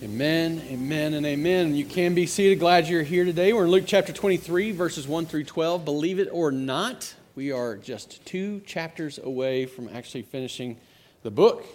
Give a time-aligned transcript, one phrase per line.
[0.00, 1.74] Amen, amen, and amen.
[1.74, 2.60] You can be seated.
[2.60, 3.52] Glad you're here today.
[3.52, 5.84] We're in Luke chapter 23, verses 1 through 12.
[5.84, 10.76] Believe it or not, we are just two chapters away from actually finishing
[11.24, 11.66] the book.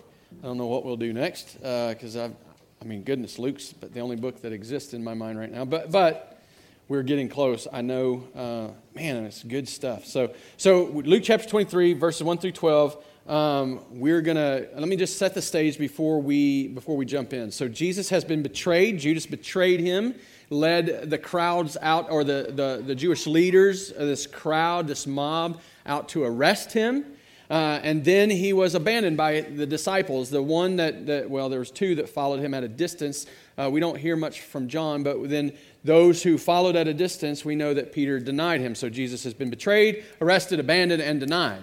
[0.42, 2.30] I don't know what we'll do next because uh,
[2.82, 5.66] I mean, goodness, Luke's but the only book that exists in my mind right now.
[5.66, 6.42] But but
[6.88, 7.68] we're getting close.
[7.74, 10.06] I know, uh, man, it's good stuff.
[10.06, 15.18] So so Luke chapter 23, verses 1 through 12 um, we're gonna let me just
[15.18, 17.52] set the stage before we before we jump in.
[17.52, 19.00] So Jesus has been betrayed.
[19.00, 20.16] Judas betrayed him,
[20.50, 25.62] led the crowds out, or the the, the Jewish leaders, uh, this crowd, this mob,
[25.86, 27.06] out to arrest him.
[27.50, 30.30] Uh, and then he was abandoned by the disciples.
[30.30, 33.28] The one that, that well, there was two that followed him at a distance.
[33.58, 37.46] Uh, we don't hear much from John, but then those who followed at a distance,
[37.46, 38.74] we know that Peter denied him.
[38.74, 41.62] So Jesus has been betrayed, arrested, abandoned, and denied.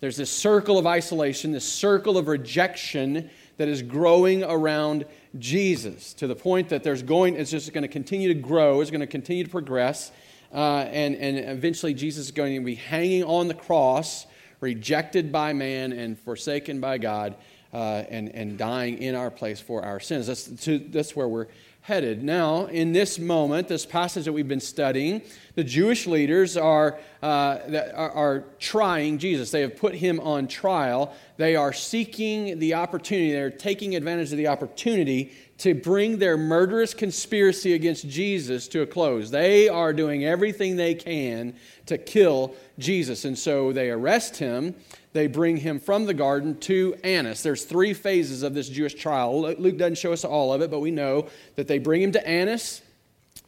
[0.00, 5.06] There's this circle of isolation, this circle of rejection that is growing around
[5.38, 8.90] Jesus to the point that there's going, it's just going to continue to grow, it's
[8.90, 10.12] going to continue to progress,
[10.52, 14.26] uh, and, and eventually Jesus is going to be hanging on the cross,
[14.60, 17.34] rejected by man and forsaken by God,
[17.72, 20.26] uh, and, and dying in our place for our sins.
[20.26, 21.46] That's, to, that's where we're
[21.86, 22.20] headed.
[22.20, 25.22] Now, in this moment, this passage that we've been studying,
[25.54, 27.58] the Jewish leaders are, uh,
[27.94, 29.52] are, are, trying Jesus.
[29.52, 31.14] They have put him on trial.
[31.36, 36.92] They are seeking the opportunity, they're taking advantage of the opportunity to bring their murderous
[36.92, 39.30] conspiracy against Jesus to a close.
[39.30, 41.54] They are doing everything they can
[41.86, 43.24] to kill Jesus.
[43.24, 44.74] And so they arrest him
[45.16, 47.42] they bring him from the garden to Annas.
[47.42, 49.40] There's three phases of this Jewish trial.
[49.40, 52.28] Luke doesn't show us all of it, but we know that they bring him to
[52.28, 52.82] Annas.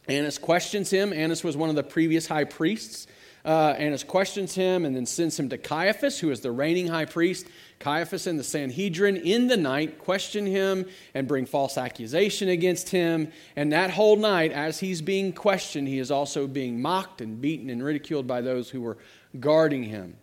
[0.08, 1.12] Annas questions him.
[1.12, 3.06] Annas was one of the previous high priests.
[3.44, 7.05] Uh, Annas questions him and then sends him to Caiaphas, who is the reigning high
[7.05, 7.46] priest.
[7.80, 13.30] Caiaphas and the Sanhedrin in the night question him and bring false accusation against him.
[13.56, 17.69] And that whole night, as he's being questioned, he is also being mocked and beaten
[17.69, 18.96] and ridiculed by those who were
[19.39, 20.16] guarding him.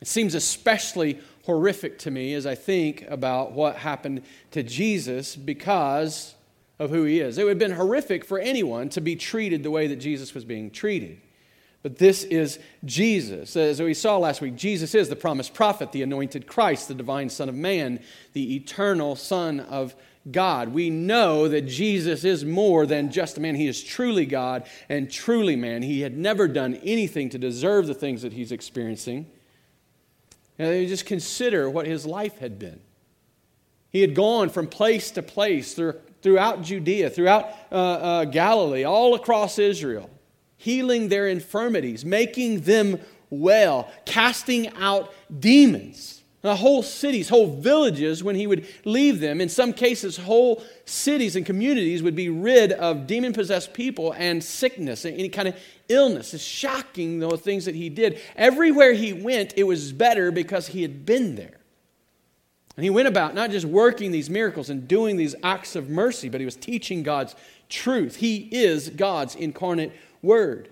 [0.00, 4.22] It seems especially horrific to me as I think about what happened
[4.52, 6.34] to Jesus because
[6.78, 7.38] of who he is.
[7.38, 10.44] It would have been horrific for anyone to be treated the way that Jesus was
[10.44, 11.20] being treated.
[11.82, 13.56] But this is Jesus.
[13.56, 17.30] As we saw last week, Jesus is the promised prophet, the anointed Christ, the divine
[17.30, 18.00] Son of Man,
[18.34, 19.94] the eternal Son of
[20.30, 20.68] God.
[20.68, 23.54] We know that Jesus is more than just a man.
[23.54, 25.80] He is truly God and truly man.
[25.80, 29.26] He had never done anything to deserve the things that he's experiencing.
[30.60, 32.80] And you just consider what his life had been.
[33.88, 35.72] He had gone from place to place
[36.20, 40.10] throughout Judea, throughout uh, uh, Galilee, all across Israel,
[40.58, 43.00] healing their infirmities, making them
[43.30, 46.19] well, casting out demons.
[46.42, 51.36] Uh, whole cities, whole villages, when he would leave them, in some cases, whole cities
[51.36, 55.56] and communities would be rid of demon possessed people and sickness and any kind of
[55.90, 56.32] illness.
[56.32, 58.18] It's shocking, the things that he did.
[58.36, 61.58] Everywhere he went, it was better because he had been there.
[62.76, 66.30] And he went about not just working these miracles and doing these acts of mercy,
[66.30, 67.34] but he was teaching God's
[67.68, 68.16] truth.
[68.16, 69.92] He is God's incarnate
[70.22, 70.70] word.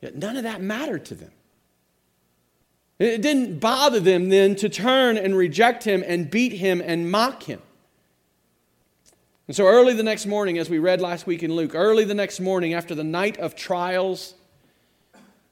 [0.00, 1.32] Yet none of that mattered to them.
[3.00, 7.44] It didn't bother them then to turn and reject him and beat him and mock
[7.44, 7.62] him.
[9.48, 12.14] And so, early the next morning, as we read last week in Luke, early the
[12.14, 14.34] next morning after the night of trials,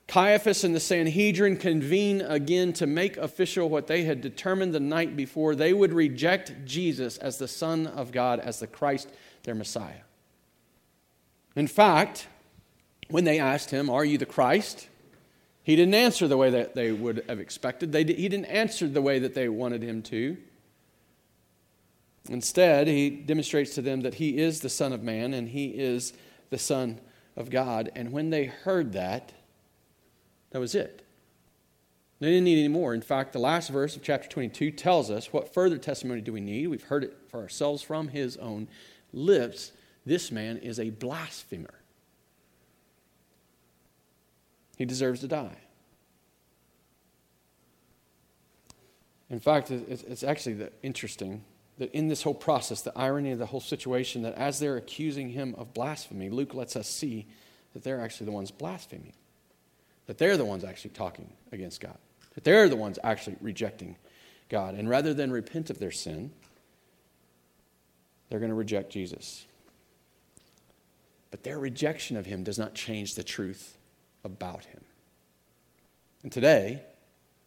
[0.08, 5.16] Caiaphas and the Sanhedrin convene again to make official what they had determined the night
[5.16, 5.54] before.
[5.54, 9.08] They would reject Jesus as the Son of God, as the Christ,
[9.44, 10.02] their Messiah.
[11.56, 12.28] In fact,
[13.08, 14.88] when they asked him, Are you the Christ?
[15.68, 17.92] He didn't answer the way that they would have expected.
[17.92, 20.38] They, he didn't answer the way that they wanted him to.
[22.30, 26.14] Instead, he demonstrates to them that he is the Son of Man and he is
[26.48, 26.98] the Son
[27.36, 27.92] of God.
[27.94, 29.34] And when they heard that,
[30.52, 31.04] that was it.
[32.18, 32.94] They didn't need any more.
[32.94, 36.40] In fact, the last verse of chapter 22 tells us what further testimony do we
[36.40, 36.68] need?
[36.68, 38.68] We've heard it for ourselves from his own
[39.12, 39.72] lips.
[40.06, 41.77] This man is a blasphemer.
[44.78, 45.56] He deserves to die.
[49.28, 51.44] In fact, it's actually interesting
[51.78, 55.30] that in this whole process, the irony of the whole situation, that as they're accusing
[55.30, 57.26] him of blasphemy, Luke lets us see
[57.74, 59.12] that they're actually the ones blaspheming,
[60.06, 61.98] that they're the ones actually talking against God,
[62.36, 63.96] that they're the ones actually rejecting
[64.48, 64.76] God.
[64.76, 66.30] And rather than repent of their sin,
[68.30, 69.44] they're going to reject Jesus.
[71.32, 73.77] But their rejection of him does not change the truth
[74.24, 74.82] about him.
[76.22, 76.82] And today,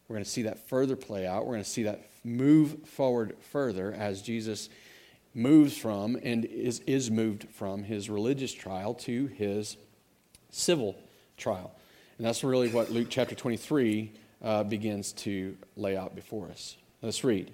[0.07, 1.45] we're going to see that further play out.
[1.45, 4.69] We're going to see that move forward further as Jesus
[5.33, 9.77] moves from and is, is moved from his religious trial to his
[10.50, 10.97] civil
[11.38, 11.73] trial.
[12.18, 14.12] And that's really what Luke chapter 23
[14.44, 16.77] uh, begins to lay out before us.
[17.01, 17.51] Let's read.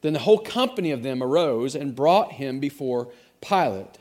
[0.00, 3.08] Then the whole company of them arose and brought him before
[3.40, 3.98] Pilate.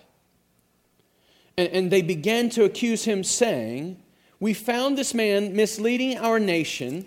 [1.57, 4.01] And, and they began to accuse him, saying,
[4.39, 7.05] We found this man misleading our nation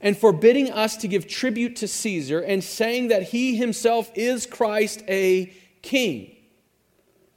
[0.00, 5.02] and forbidding us to give tribute to Caesar, and saying that he himself is Christ
[5.08, 5.52] a
[5.82, 6.36] king.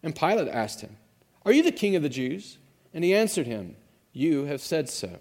[0.03, 0.97] And Pilate asked him,
[1.45, 2.57] Are you the king of the Jews?
[2.93, 3.75] And he answered him,
[4.11, 5.19] You have said so.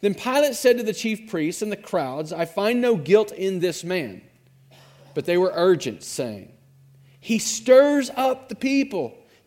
[0.00, 3.60] Then Pilate said to the chief priests and the crowds, I find no guilt in
[3.60, 4.22] this man.
[5.14, 6.52] But they were urgent, saying,
[7.20, 9.16] He stirs up the people,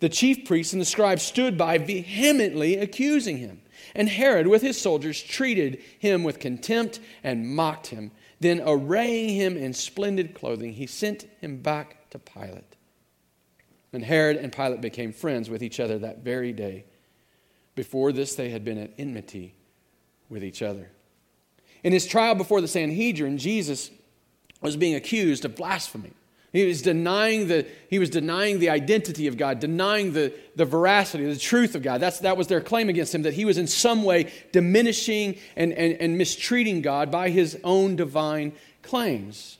[0.00, 3.62] The chief priests and the scribes stood by, vehemently accusing him.
[3.94, 8.12] And Herod, with his soldiers, treated him with contempt and mocked him.
[8.40, 12.76] Then, arraying him in splendid clothing, he sent him back to Pilate.
[13.92, 16.84] And Herod and Pilate became friends with each other that very day.
[17.74, 19.54] Before this, they had been at enmity
[20.28, 20.90] with each other.
[21.82, 23.90] In his trial before the Sanhedrin, Jesus
[24.60, 26.12] was being accused of blasphemy.
[26.52, 31.26] He was denying the, he was denying the identity of God, denying the, the veracity,
[31.26, 32.00] the truth of God.
[32.00, 35.72] That's, that was their claim against him, that he was in some way diminishing and,
[35.72, 38.52] and, and mistreating God by his own divine
[38.82, 39.58] claims.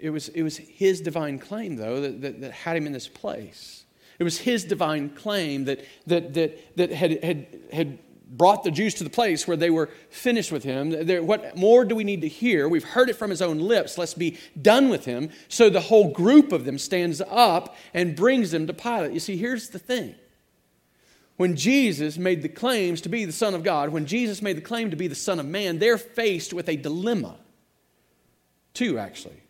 [0.00, 3.08] It was, it was his divine claim, though, that, that, that had him in this
[3.08, 3.84] place.
[4.18, 7.98] It was his divine claim that, that, that, that had, had, had
[8.30, 10.92] brought the Jews to the place where they were finished with him.
[11.26, 12.68] what more do we need to hear?
[12.68, 13.96] We've heard it from his own lips.
[13.96, 15.30] Let's be done with him.
[15.48, 19.12] So the whole group of them stands up and brings them to Pilate.
[19.12, 20.14] You see, here's the thing.
[21.36, 24.62] When Jesus made the claims to be the Son of God, when Jesus made the
[24.62, 27.36] claim to be the Son of Man, they're faced with a dilemma.
[28.74, 29.40] Two, actually.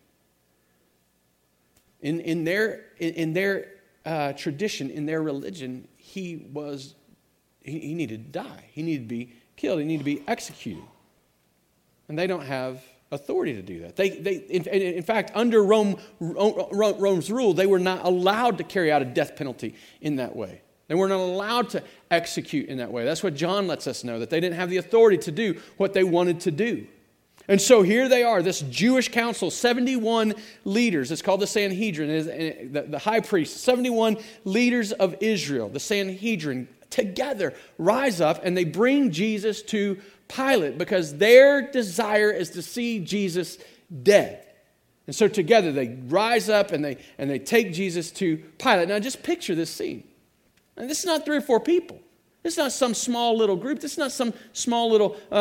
[2.00, 3.72] In, in their, in, in their
[4.04, 6.94] uh, tradition, in their religion, he was
[7.68, 8.64] he, he needed to die.
[8.72, 9.80] He needed to be killed.
[9.80, 10.84] He needed to be executed.
[12.08, 13.96] And they don't have authority to do that.
[13.96, 18.92] They, they, in, in fact, under Rome, Rome's rule, they were not allowed to carry
[18.92, 20.62] out a death penalty in that way.
[20.88, 23.04] They were not allowed to execute in that way.
[23.04, 25.92] That's what John lets us know, that they didn't have the authority to do what
[25.92, 26.86] they wanted to do.
[27.46, 30.34] And so here they are, this Jewish council, 71
[30.64, 31.10] leaders.
[31.10, 38.20] It's called the Sanhedrin, the high priest, 71 leaders of Israel, the Sanhedrin, together rise
[38.20, 39.98] up and they bring Jesus to
[40.28, 43.58] Pilate because their desire is to see Jesus
[44.02, 44.44] dead.
[45.06, 48.88] And so together they rise up and they, and they take Jesus to Pilate.
[48.88, 50.04] Now just picture this scene.
[50.76, 51.98] And this is not three or four people.
[52.48, 53.78] This is not some small little group.
[53.78, 55.38] This is not some small little uh, uh,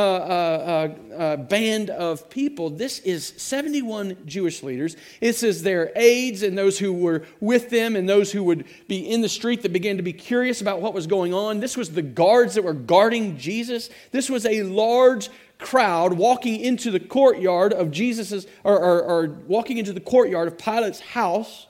[1.10, 2.70] uh, uh, band of people.
[2.70, 4.98] This is 71 Jewish leaders.
[5.22, 9.10] This is their aides and those who were with them and those who would be
[9.10, 11.62] in the street that began to be curious about what was going on.
[11.62, 13.90] This was the guards that were guarding Jesus.
[14.12, 19.78] This was a large crowd walking into the courtyard of Jesus's, or, or, or walking
[19.78, 21.68] into the courtyard of Pilate's house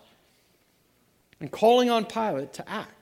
[1.40, 2.97] and calling on Pilate to act.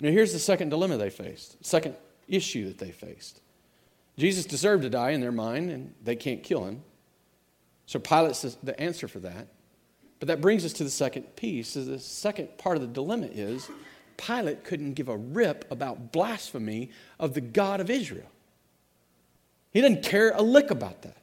[0.00, 1.96] Now, here's the second dilemma they faced, second
[2.28, 3.40] issue that they faced.
[4.16, 6.82] Jesus deserved to die in their mind, and they can't kill him.
[7.86, 9.48] So Pilate's the answer for that.
[10.18, 11.76] But that brings us to the second piece.
[11.76, 13.70] Is the second part of the dilemma is
[14.16, 18.28] Pilate couldn't give a rip about blasphemy of the God of Israel.
[19.70, 21.16] He didn't care a lick about that.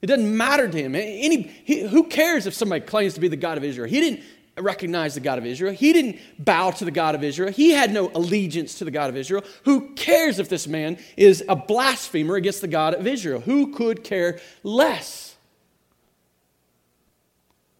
[0.00, 0.94] It doesn't matter to him.
[0.94, 3.88] Any, he, who cares if somebody claims to be the God of Israel?
[3.88, 4.20] He didn't
[4.62, 5.72] recognize the God of Israel.
[5.72, 7.52] He didn't bow to the God of Israel.
[7.52, 9.44] He had no allegiance to the God of Israel.
[9.64, 13.40] Who cares if this man is a blasphemer against the God of Israel?
[13.40, 15.36] Who could care less?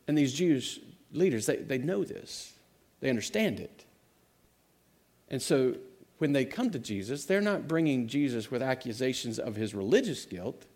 [0.07, 0.81] And these Jews
[1.13, 2.53] leaders, they, they know this,
[3.01, 3.85] they understand it.
[5.29, 5.77] And so
[6.19, 10.67] when they come to Jesus, they're not bringing Jesus with accusations of his religious guilt.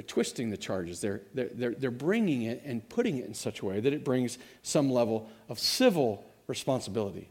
[0.00, 1.02] They're twisting the charges.
[1.02, 4.02] They're, they're, they're, they're bringing it and putting it in such a way that it
[4.02, 7.28] brings some level of civil responsibility.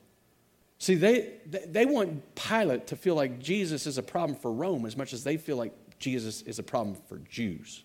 [0.77, 4.95] See, they, they want Pilate to feel like Jesus is a problem for Rome as
[4.95, 7.83] much as they feel like Jesus is a problem for Jews.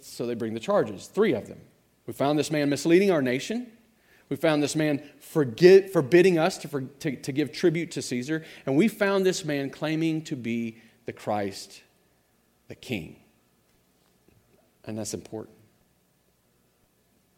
[0.00, 1.60] So they bring the charges, three of them.
[2.06, 3.70] We found this man misleading our nation.
[4.30, 8.42] We found this man forget, forbidding us to, for, to, to give tribute to Caesar.
[8.64, 11.82] And we found this man claiming to be the Christ,
[12.72, 13.16] the King.
[14.86, 15.58] And that's important.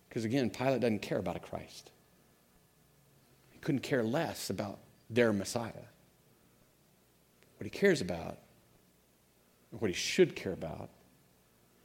[0.08, 1.90] Because again, Pilate doesn't care about a Christ,
[3.50, 4.78] he couldn't care less about
[5.10, 5.72] their Messiah.
[7.58, 8.38] What he cares about,
[9.70, 10.90] what he should care about,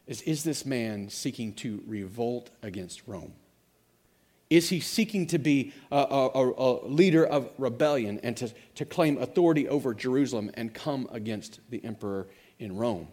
[0.06, 3.34] is is this man seeking to revolt against Rome?
[4.52, 9.18] Is he seeking to be a, a, a, leader of rebellion and to, to claim
[9.20, 12.28] authority over Jerusalem and come against the emperor
[12.60, 13.08] in Rome?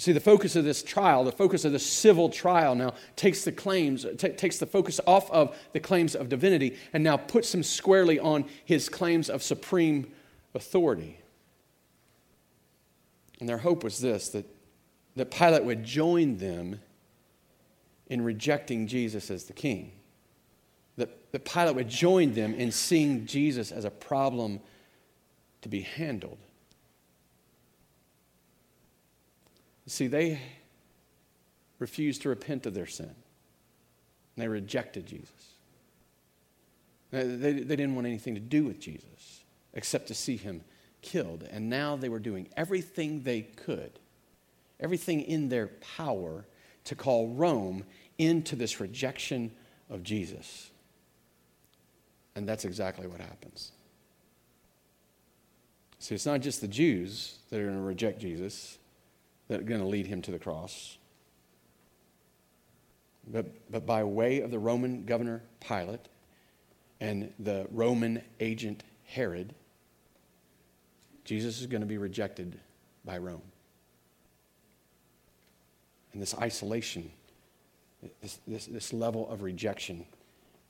[0.00, 3.52] See, the focus of this trial, the focus of the civil trial now takes the
[3.52, 7.62] claims, t- takes the focus off of the claims of divinity and now puts them
[7.62, 10.10] squarely on his claims of supreme
[10.54, 11.20] authority.
[13.40, 14.46] And their hope was this that,
[15.16, 16.80] that Pilate would join them
[18.06, 19.92] in rejecting Jesus as the king.
[20.96, 24.60] That, that Pilate would join them in seeing Jesus as a problem
[25.60, 26.38] to be handled.
[29.90, 30.38] See, they
[31.80, 33.12] refused to repent of their sin.
[34.36, 35.56] They rejected Jesus.
[37.10, 39.42] They, they, didn't want anything to do with Jesus
[39.74, 40.62] except to see him
[41.02, 41.42] killed.
[41.50, 43.90] And now they were doing everything they could,
[44.78, 45.66] everything in their
[45.96, 46.44] power
[46.84, 47.82] to call Rome
[48.16, 49.50] into this rejection
[49.90, 50.70] of Jesus.
[52.36, 53.72] And that's exactly what happens.
[55.98, 58.78] See, it's not just the Jews that are going to reject Jesus,
[59.50, 60.96] that are going to lead him to the cross.
[63.26, 66.08] But, but by way of the Roman governor Pilate
[67.00, 69.52] and the Roman agent Herod,
[71.24, 72.60] Jesus is going to be rejected
[73.04, 73.42] by Rome.
[76.12, 77.10] And this isolation,
[78.22, 80.06] this, this, this level of rejection,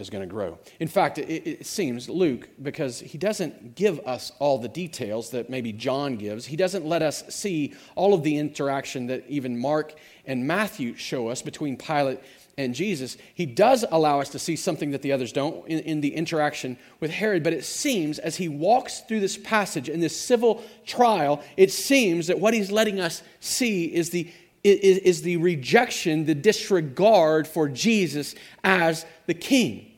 [0.01, 0.59] is going to grow.
[0.79, 5.51] In fact, it, it, seems Luke, because he doesn't give us all the details that
[5.51, 9.95] maybe John gives, he doesn't let us see all of the interaction that even Mark
[10.27, 12.21] and Matthew show us between Pilate
[12.57, 13.17] and Jesus.
[13.35, 16.77] He does allow us to see something that the others don't in, in the interaction
[17.01, 21.43] with Herod, but it seems as he walks through this passage in this civil trial,
[21.57, 24.31] it seems that what he's letting us see is the
[24.63, 29.90] is, is the rejection, the disregard for Jesus as the king.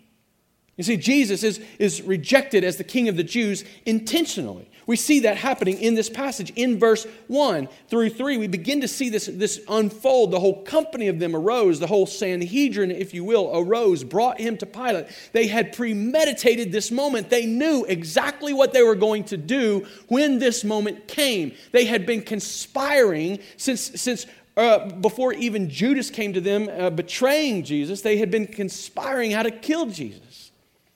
[0.77, 4.71] You see, Jesus is, is rejected as the king of the Jews intentionally.
[4.87, 6.51] We see that happening in this passage.
[6.57, 10.33] In verse 1 through 3, we begin to see this, this unfold.
[10.33, 14.57] The whole company of them arose, the whole Sanhedrin, if you will, arose, brought him
[14.59, 15.07] to Pilate.
[15.33, 17.31] They had premeditated this moment.
[17.31, 21.53] They knew exactly what they were going to do when this moment came.
[21.71, 24.27] They had been conspiring since, since
[24.57, 29.43] uh, before even Judas came to them uh, betraying Jesus, they had been conspiring how
[29.45, 30.32] to kill Jesus.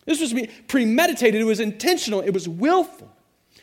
[0.07, 0.35] This was
[0.69, 3.13] premeditated, it was intentional, it was willful.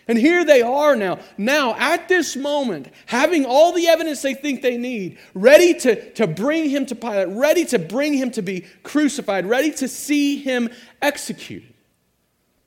[0.08, 4.62] And here they are now, now at this moment, having all the evidence they think
[4.62, 8.66] they need, ready to, to bring him to Pilate, ready to bring him to be
[8.84, 10.70] crucified, ready to see him
[11.02, 11.74] executed.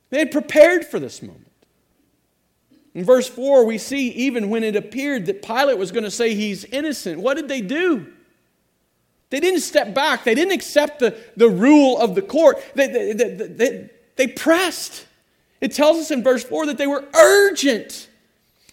[0.09, 1.47] They had prepared for this moment.
[2.95, 6.35] In verse 4, we see even when it appeared that Pilate was going to say
[6.35, 8.11] he's innocent, what did they do?
[9.31, 10.25] They didn't step back.
[10.25, 12.63] They didn't accept the, the rule of the court.
[12.75, 15.07] They, they, they, they, they pressed.
[15.61, 18.09] It tells us in verse 4 that they were urgent.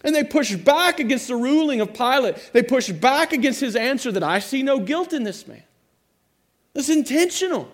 [0.04, 2.50] And they pushed back against the ruling of Pilate.
[2.52, 5.62] They pushed back against his answer that I see no guilt in this man.
[6.74, 7.70] It's intentional.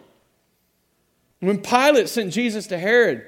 [1.41, 3.27] When Pilate sent Jesus to Herod,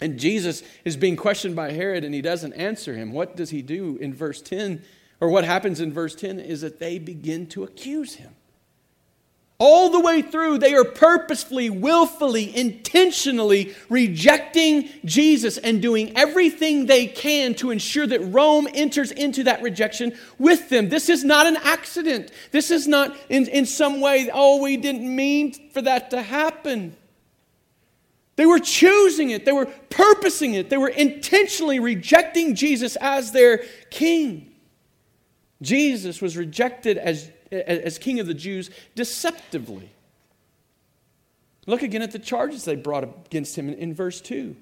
[0.00, 3.62] and Jesus is being questioned by Herod and he doesn't answer him, what does he
[3.62, 4.82] do in verse 10?
[5.20, 8.34] Or what happens in verse 10 is that they begin to accuse him.
[9.58, 17.06] All the way through, they are purposefully, willfully, intentionally rejecting Jesus and doing everything they
[17.06, 20.88] can to ensure that Rome enters into that rejection with them.
[20.88, 22.32] This is not an accident.
[22.50, 26.96] This is not in, in some way, oh, we didn't mean for that to happen.
[28.36, 33.58] They were choosing it, they were purposing it, they were intentionally rejecting Jesus as their
[33.90, 34.50] king.
[35.62, 39.90] Jesus was rejected as as king of the Jews deceptively.
[41.66, 44.54] Look again at the charges they brought against him in, in verse 2.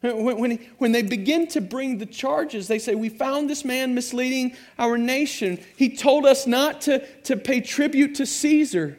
[0.00, 3.94] When, when, when, they begin to bring the charges, they say, We found this man
[3.94, 5.62] misleading our nation.
[5.76, 8.98] He told us not to, to pay tribute to Caesar.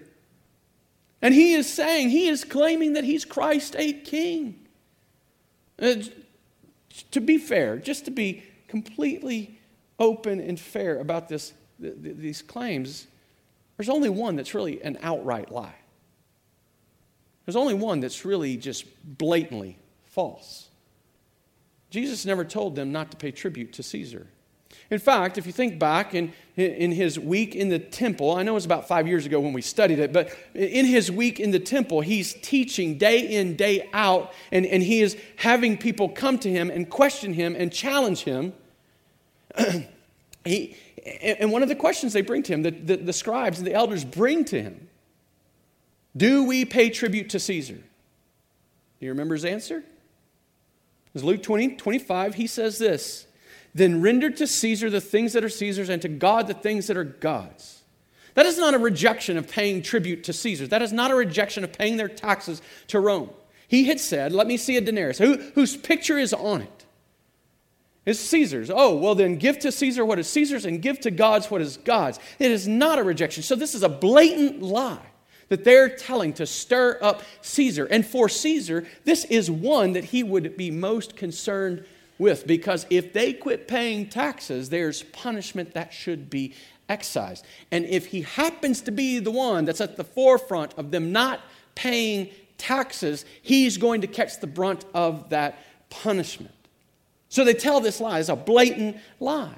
[1.22, 4.67] And he is saying, he is claiming that he's Christ a king.
[5.79, 5.96] Uh,
[7.12, 9.60] to be fair, just to be completely
[10.00, 13.08] open and fair about this th- th- these claims,
[13.78, 15.76] there's only one that's really an outright lie.
[17.46, 18.86] There's only one that's really just
[19.18, 20.70] blatantly false.
[21.90, 24.28] Jesus never told them not to pay tribute to Caesar.
[24.90, 28.52] In fact, if you think back in, in his week in the temple, I know
[28.52, 31.52] it was about five years ago when we studied it, but in his week in
[31.52, 36.38] the temple, he's teaching day in, day out, and, and he is having people come
[36.40, 38.54] to him and question him and challenge him.
[40.45, 40.75] he,
[41.39, 43.74] and one of the questions they bring to him, the, the, the scribes and the
[43.74, 44.88] elders bring to him,
[46.15, 47.75] do we pay tribute to Caesar?
[47.75, 49.83] Do you remember his answer?
[51.13, 53.27] It's Luke 20, 25, he says this
[53.74, 56.98] Then render to Caesar the things that are Caesar's, and to God the things that
[56.98, 57.81] are God's.
[58.33, 60.67] That is not a rejection of paying tribute to Caesar.
[60.67, 63.29] That is not a rejection of paying their taxes to Rome.
[63.67, 65.17] He had said, Let me see a denarius.
[65.17, 66.81] Who, whose picture is on it?
[68.05, 68.72] It's Caesar's.
[68.74, 71.77] Oh, well, then give to Caesar what is Caesar's and give to God's what is
[71.77, 72.20] God's.
[72.39, 73.43] It is not a rejection.
[73.43, 75.05] So, this is a blatant lie
[75.50, 77.86] that they're telling to stir up Caesar.
[77.86, 81.86] And for Caesar, this is one that he would be most concerned
[82.17, 86.53] with because if they quit paying taxes, there's punishment that should be
[86.88, 87.46] excised.
[87.72, 91.41] And if he happens to be the one that's at the forefront of them not
[91.75, 96.53] paying taxes, he's going to catch the brunt of that punishment.
[97.32, 98.20] So they tell this lie.
[98.20, 99.56] It's a blatant lie.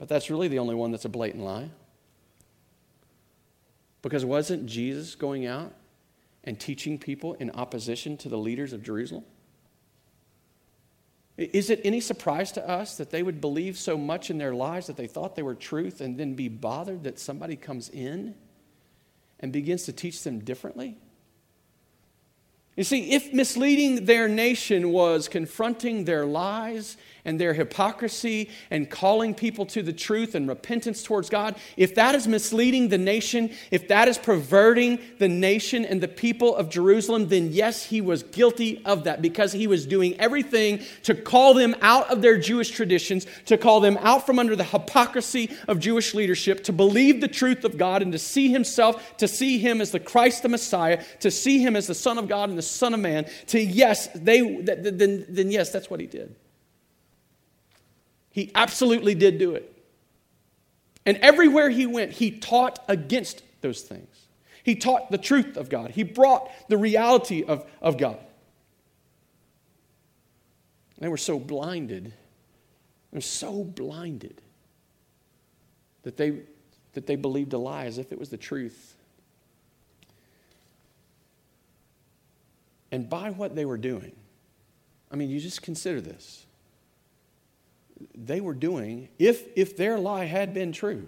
[0.00, 1.70] But that's really the only one that's a blatant lie.
[4.02, 5.72] Because wasn't Jesus going out
[6.42, 9.22] and teaching people in opposition to the leaders of Jerusalem?
[11.36, 14.88] Is it any surprise to us that they would believe so much in their lies
[14.88, 18.34] that they thought they were truth and then be bothered that somebody comes in
[19.38, 20.98] and begins to teach them differently?
[22.76, 29.34] You see, if misleading their nation was confronting their lies and their hypocrisy and calling
[29.34, 33.88] people to the truth and repentance towards God, if that is misleading the nation, if
[33.88, 38.82] that is perverting the nation and the people of Jerusalem, then yes, he was guilty
[38.86, 43.26] of that because he was doing everything to call them out of their Jewish traditions,
[43.46, 47.64] to call them out from under the hypocrisy of Jewish leadership, to believe the truth
[47.64, 51.30] of God and to see himself, to see him as the Christ the Messiah, to
[51.30, 54.40] see him as the Son of God and the Son of Man, to yes, they,
[54.62, 56.34] then, then yes, that's what he did.
[58.30, 59.68] He absolutely did do it.
[61.04, 64.26] And everywhere he went, he taught against those things.
[64.64, 68.18] He taught the truth of God, he brought the reality of, of God.
[70.98, 72.14] They were so blinded,
[73.10, 74.40] they were so blinded
[76.04, 76.40] that they,
[76.92, 78.91] that they believed a lie as if it was the truth.
[82.92, 84.12] And by what they were doing,
[85.10, 86.46] I mean, you just consider this
[88.14, 91.06] they were doing, if, if their lie had been true,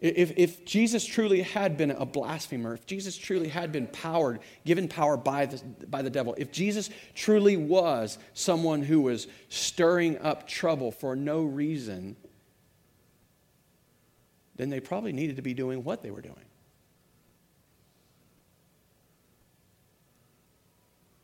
[0.00, 4.88] if, if Jesus truly had been a blasphemer, if Jesus truly had been powered, given
[4.88, 10.48] power by the, by the devil, if Jesus truly was someone who was stirring up
[10.48, 12.16] trouble for no reason,
[14.56, 16.34] then they probably needed to be doing what they were doing.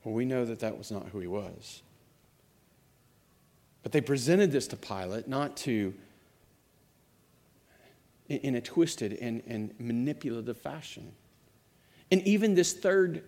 [0.05, 1.83] Well, we know that that was not who he was.
[3.83, 5.95] But they presented this to Pilate not to,
[8.29, 11.13] in a twisted and, and manipulative fashion.
[12.11, 13.23] And even this third,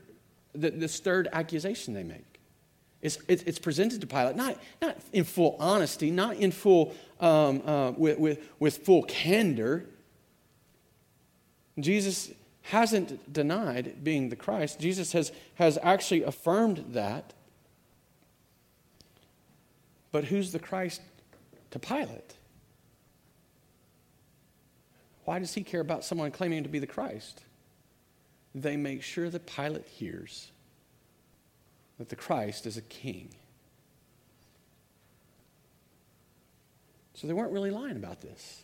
[0.54, 2.24] this third accusation they make.
[3.02, 7.92] It's, it's presented to Pilate, not, not in full honesty, not in full, um, uh,
[7.92, 9.86] with, with, with full candor.
[11.78, 12.30] Jesus
[12.70, 14.80] hasn't denied being the Christ.
[14.80, 17.32] Jesus has, has actually affirmed that.
[20.12, 21.00] But who's the Christ
[21.72, 22.34] to Pilate?
[25.24, 27.42] Why does he care about someone claiming to be the Christ?
[28.54, 30.50] They make sure that Pilate hears
[31.98, 33.30] that the Christ is a king.
[37.14, 38.62] So they weren't really lying about this.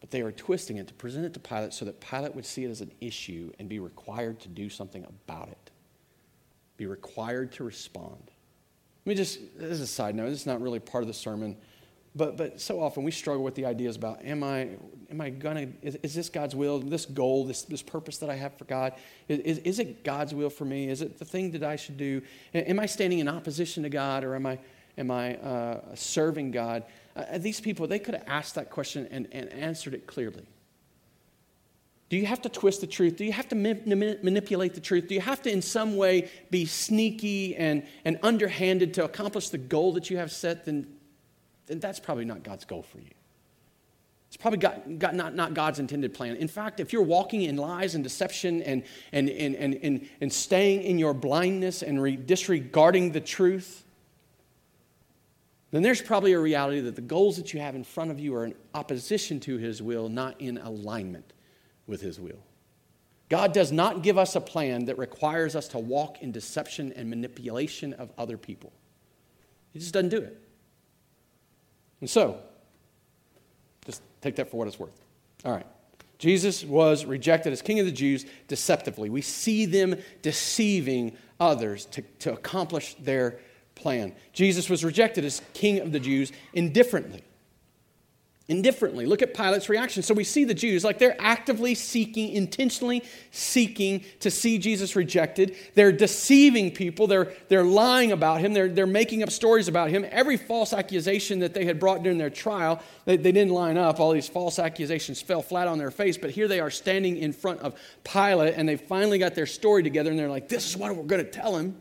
[0.00, 2.64] But they were twisting it to present it to Pilate so that Pilate would see
[2.64, 5.70] it as an issue and be required to do something about it,
[6.76, 8.30] be required to respond.
[9.04, 11.14] Let me just, this is a side note, this is not really part of the
[11.14, 11.56] sermon,
[12.16, 14.70] but, but so often we struggle with the ideas about am I,
[15.10, 18.34] am I gonna, is, is this God's will, this goal, this, this purpose that I
[18.34, 18.94] have for God,
[19.28, 20.88] is, is it God's will for me?
[20.88, 22.20] Is it the thing that I should do?
[22.52, 24.58] Am I standing in opposition to God or am I,
[24.98, 26.84] am I uh, serving God?
[27.16, 30.46] Uh, these people, they could have asked that question and, and answered it clearly.
[32.08, 33.16] Do you have to twist the truth?
[33.16, 35.06] Do you have to manipulate the truth?
[35.06, 39.58] Do you have to, in some way, be sneaky and, and underhanded to accomplish the
[39.58, 40.64] goal that you have set?
[40.64, 40.88] Then,
[41.66, 43.10] then that's probably not God's goal for you.
[44.26, 46.36] It's probably got, got not, not God's intended plan.
[46.36, 50.32] In fact, if you're walking in lies and deception and, and, and, and, and, and
[50.32, 53.84] staying in your blindness and re- disregarding the truth,
[55.70, 58.34] then there's probably a reality that the goals that you have in front of you
[58.34, 61.32] are in opposition to His will, not in alignment
[61.86, 62.42] with His will.
[63.28, 67.08] God does not give us a plan that requires us to walk in deception and
[67.08, 68.72] manipulation of other people.
[69.72, 70.36] He just doesn't do it.
[72.00, 72.40] And so,
[73.86, 75.00] just take that for what it's worth.
[75.44, 75.66] All right.
[76.18, 79.08] Jesus was rejected as king of the Jews deceptively.
[79.08, 83.38] We see them deceiving others to, to accomplish their
[83.80, 84.12] plan.
[84.32, 87.22] Jesus was rejected as king of the Jews indifferently.
[88.48, 89.06] Indifferently.
[89.06, 90.02] Look at Pilate's reaction.
[90.02, 95.54] So we see the Jews, like they're actively seeking, intentionally seeking to see Jesus rejected.
[95.76, 97.06] They're deceiving people.
[97.06, 98.52] They're, they're lying about him.
[98.52, 100.04] They're, they're making up stories about him.
[100.10, 104.00] Every false accusation that they had brought during their trial, they, they didn't line up.
[104.00, 106.18] All these false accusations fell flat on their face.
[106.18, 109.84] But here they are standing in front of Pilate, and they finally got their story
[109.84, 111.80] together, and they're like, this is what we're going to tell him.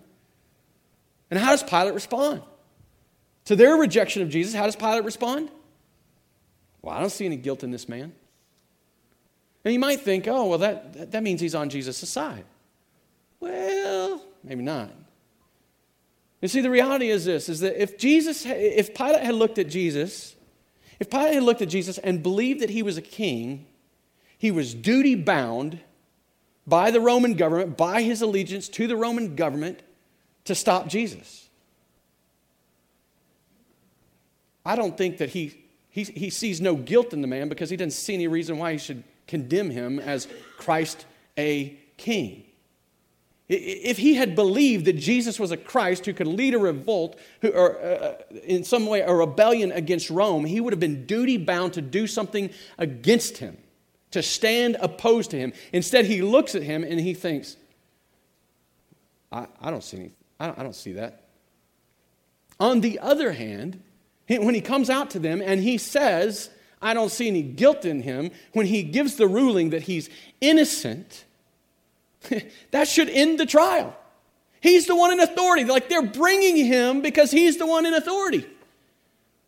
[1.30, 2.42] And how does Pilate respond?
[3.46, 5.50] To their rejection of Jesus, how does Pilate respond?
[6.82, 8.13] Well, I don't see any guilt in this man.
[9.65, 12.46] And you might think, oh, well, that, that means he's on Jesus' side.
[13.39, 14.92] Well, maybe not.
[16.42, 19.70] You see, the reality is this is that if Jesus, if Pilate had looked at
[19.70, 20.36] Jesus,
[21.00, 23.65] if Pilate had looked at Jesus and believed that he was a king,
[24.38, 25.80] he was duty bound
[26.65, 29.82] by the Roman government, by his allegiance to the Roman government,
[30.50, 31.48] to stop Jesus.
[34.66, 37.78] I don't think that he, he, he sees no guilt in the man because he
[37.78, 41.06] doesn't see any reason why he should condemn him as Christ
[41.38, 42.46] a king.
[43.48, 47.50] If he had believed that Jesus was a Christ who could lead a revolt, who,
[47.50, 51.74] or uh, in some way a rebellion against Rome, he would have been duty bound
[51.74, 53.56] to do something against him,
[54.12, 55.54] to stand opposed to him.
[55.74, 57.56] Instead, he looks at him and he thinks,
[59.32, 60.19] I, I don't see anything.
[60.39, 61.23] I don't, I don't see that.
[62.60, 63.82] On the other hand,
[64.28, 66.49] when he comes out to them and he says,
[66.82, 71.25] I don't see any guilt in him, when he gives the ruling that he's innocent,
[72.71, 73.95] that should end the trial.
[74.62, 75.63] He's the one in authority.
[75.63, 78.45] Like they're bringing him because he's the one in authority.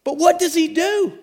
[0.04, 1.18] But what does he do?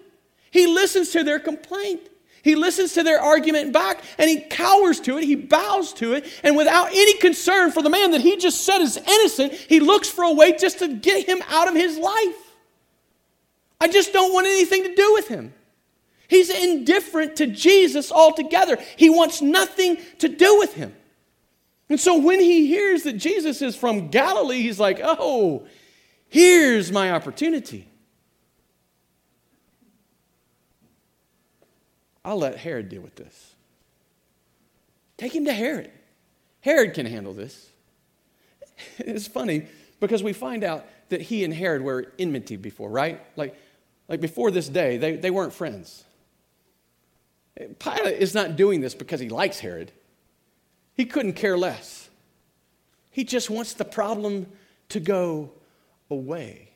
[0.50, 2.09] He listens to their complaint.
[2.42, 6.27] He listens to their argument back and he cowers to it, he bows to it,
[6.42, 10.09] and without any concern for the man that he just said is innocent, he looks
[10.09, 12.55] for a way just to get him out of his life.
[13.81, 15.53] I just don't want anything to do with him.
[16.29, 18.77] He's indifferent to Jesus altogether.
[18.96, 20.94] He wants nothing to do with him.
[21.88, 25.66] And so when he hears that Jesus is from Galilee, he's like, oh,
[26.29, 27.88] here's my opportunity.
[32.29, 33.55] I'll let Herod deal with this.
[35.17, 35.91] Take him to Herod.
[36.61, 37.71] Herod can handle this.
[38.99, 39.67] It's funny
[39.99, 43.19] because we find out that he and Herod were enmity before, right?
[43.35, 43.57] Like,
[44.09, 46.05] like before this day, they, they weren't friends.
[47.79, 49.91] Pilate is not doing this because he likes Herod.
[50.95, 52.11] He couldn't care less.
[53.11, 54.47] He just wants the problem
[54.91, 55.51] to go
[56.11, 56.69] away.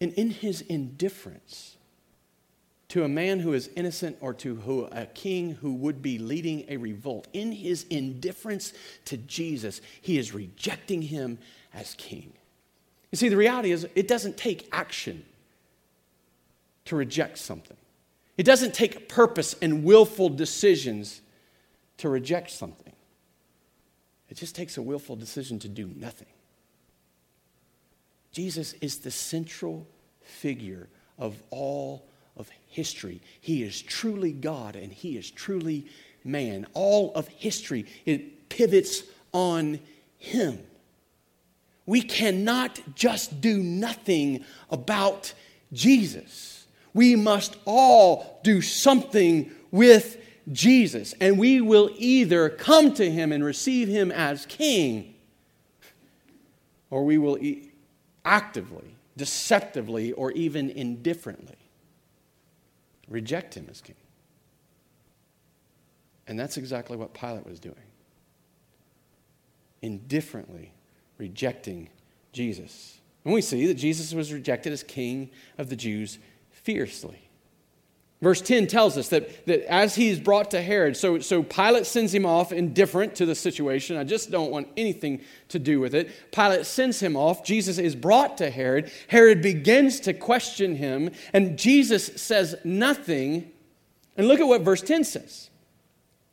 [0.00, 1.76] And in his indifference,
[2.88, 6.64] to a man who is innocent or to who, a king who would be leading
[6.68, 7.26] a revolt.
[7.32, 8.72] In his indifference
[9.06, 11.38] to Jesus, he is rejecting him
[11.74, 12.32] as king.
[13.10, 15.24] You see, the reality is, it doesn't take action
[16.84, 17.76] to reject something,
[18.36, 21.20] it doesn't take purpose and willful decisions
[21.98, 22.92] to reject something.
[24.28, 26.28] It just takes a willful decision to do nothing.
[28.32, 29.86] Jesus is the central
[30.20, 33.20] figure of all of history.
[33.40, 35.86] He is truly God and he is truly
[36.24, 36.66] man.
[36.74, 39.80] All of history, it pivots on
[40.18, 40.58] him.
[41.86, 45.32] We cannot just do nothing about
[45.72, 46.66] Jesus.
[46.92, 50.18] We must all do something with
[50.50, 51.14] Jesus.
[51.20, 55.14] And we will either come to him and receive him as king,
[56.90, 57.38] or we will
[58.24, 61.65] actively, deceptively, or even indifferently
[63.08, 63.96] reject him as king.
[66.26, 67.74] And that's exactly what Pilate was doing.
[69.82, 70.72] Indifferently
[71.18, 71.88] rejecting
[72.32, 73.00] Jesus.
[73.24, 76.18] And we see that Jesus was rejected as king of the Jews
[76.50, 77.25] fiercely.
[78.26, 82.12] Verse 10 tells us that, that as he's brought to Herod, so, so Pilate sends
[82.12, 83.96] him off indifferent to the situation.
[83.96, 86.10] I just don't want anything to do with it.
[86.32, 87.44] Pilate sends him off.
[87.44, 88.90] Jesus is brought to Herod.
[89.06, 93.52] Herod begins to question him, and Jesus says nothing.
[94.16, 95.48] And look at what verse 10 says.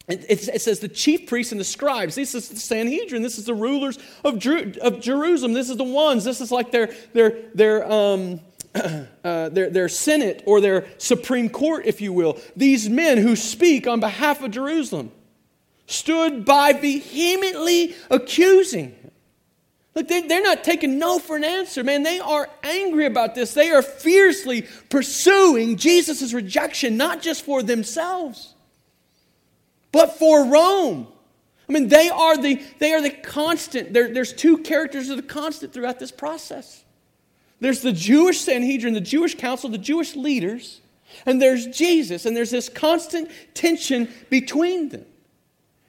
[0.07, 3.45] It, it, says the chief priests and the scribes, this is the Sanhedrin, this is
[3.45, 4.43] the rulers of,
[4.81, 8.41] of Jerusalem, this is the ones, this is like their, their, their, um,
[9.23, 13.87] uh, their, their Senate or their Supreme Court, if you will, these men who speak
[13.87, 15.11] on behalf of Jerusalem
[15.85, 19.11] stood by vehemently accusing him.
[19.95, 22.01] Look, they, they're not taking no for an answer, man.
[22.01, 23.53] They are angry about this.
[23.53, 28.55] They are fiercely pursuing Jesus' rejection, not just for themselves,
[29.91, 31.07] but for Rome.
[31.69, 33.93] I mean, they are the, they are the constant.
[33.93, 36.82] There, there's two characters of the constant throughout this process.
[37.63, 40.81] There's the Jewish Sanhedrin, the Jewish council, the Jewish leaders,
[41.25, 45.05] and there's Jesus, and there's this constant tension between them.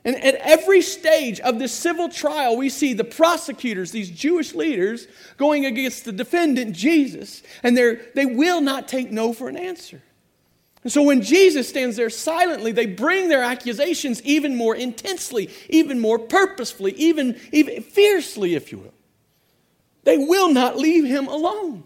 [0.05, 5.09] And at every stage of this civil trial, we see the prosecutors, these Jewish leaders,
[5.37, 10.01] going against the defendant, Jesus, and they will not take no for an answer.
[10.85, 15.99] And so when Jesus stands there silently, they bring their accusations even more intensely, even
[15.99, 18.95] more purposefully, even, even fiercely, if you will.
[20.05, 21.85] They will not leave him alone.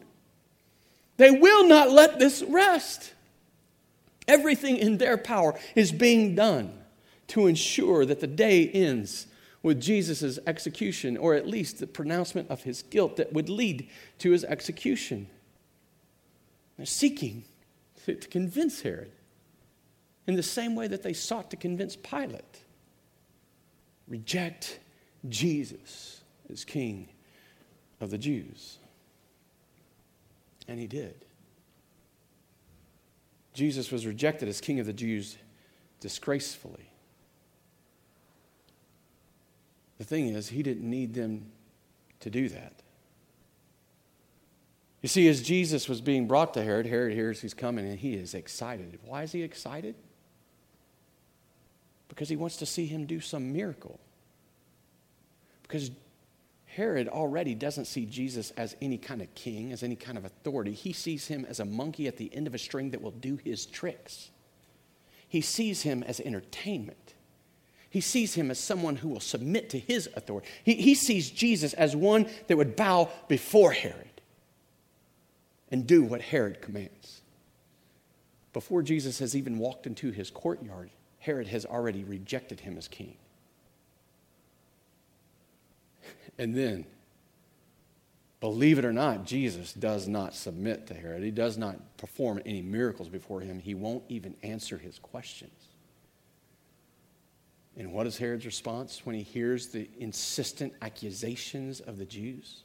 [1.17, 3.15] They will not let this rest.
[4.27, 6.73] Everything in their power is being done
[7.29, 9.27] to ensure that the day ends
[9.63, 14.31] with Jesus' execution, or at least the pronouncement of his guilt that would lead to
[14.31, 15.29] his execution.
[16.77, 17.45] They're seeking
[18.05, 19.11] to, to convince Herod
[20.27, 22.63] in the same way that they sought to convince Pilate.
[24.07, 24.79] Reject
[25.29, 27.09] Jesus as king
[28.01, 28.79] of the Jews.
[30.67, 31.25] And he did.
[33.55, 35.37] Jesus was rejected as king of the Jews
[36.01, 36.91] disgracefully.
[39.99, 41.47] The thing is, he didn't need them
[42.21, 42.73] to do that.
[45.03, 48.15] You see, as Jesus was being brought to Herod, Herod hears he's coming and he
[48.15, 48.99] is excited.
[49.05, 49.95] Why is he excited?
[52.09, 54.01] Because he wants to see him do some miracle.
[55.63, 55.91] Because
[56.79, 60.73] Herod already doesn't see Jesus as any kind of king, as any kind of authority.
[60.73, 63.35] He sees him as a monkey at the end of a string that will do
[63.35, 64.31] his tricks.
[65.27, 67.15] He sees him as entertainment.
[67.91, 70.47] He sees him as someone who will submit to his authority.
[70.63, 74.21] He, he sees Jesus as one that would bow before Herod
[75.73, 77.23] and do what Herod commands.
[78.53, 83.17] Before Jesus has even walked into his courtyard, Herod has already rejected him as king.
[86.39, 86.87] And then,
[88.41, 91.23] believe it or not, Jesus does not submit to Herod.
[91.23, 93.59] He does not perform any miracles before him.
[93.59, 95.53] He won't even answer his questions.
[97.77, 102.63] And what is Herod's response when he hears the insistent accusations of the Jews?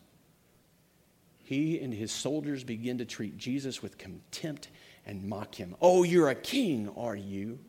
[1.43, 4.69] He and his soldiers begin to treat Jesus with contempt
[5.05, 5.75] and mock him.
[5.81, 7.59] Oh, you're a king, are you?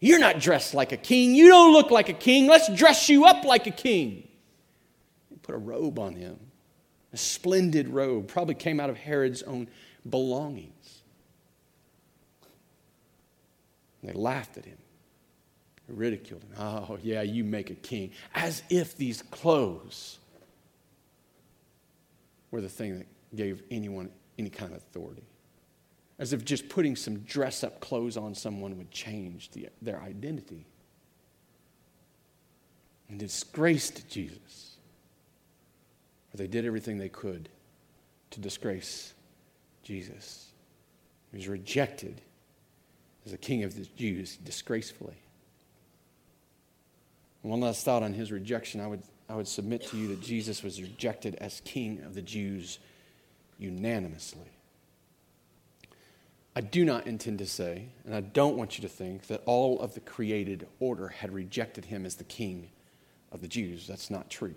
[0.00, 1.34] You're not dressed like a king.
[1.34, 2.46] You don't look like a king.
[2.46, 4.29] Let's dress you up like a king
[5.50, 6.38] put a robe on him,
[7.12, 9.68] a splendid robe, probably came out of Herod's own
[10.08, 11.02] belongings.
[14.00, 14.78] And they laughed at him,
[15.88, 16.50] they ridiculed him.
[16.56, 18.12] Oh, yeah, you make a king.
[18.34, 20.18] As if these clothes
[22.52, 25.24] were the thing that gave anyone any kind of authority.
[26.18, 30.64] As if just putting some dress up clothes on someone would change the, their identity.
[33.08, 34.69] And disgraced Jesus.
[36.32, 37.48] Or they did everything they could
[38.30, 39.14] to disgrace
[39.82, 40.50] Jesus.
[41.30, 42.20] He was rejected
[43.24, 45.16] as the king of the Jews disgracefully.
[47.42, 48.80] One last thought on his rejection.
[48.80, 52.22] I would, I would submit to you that Jesus was rejected as king of the
[52.22, 52.78] Jews
[53.58, 54.50] unanimously.
[56.54, 59.80] I do not intend to say, and I don't want you to think, that all
[59.80, 62.70] of the created order had rejected him as the king
[63.32, 63.86] of the Jews.
[63.86, 64.54] That's not true.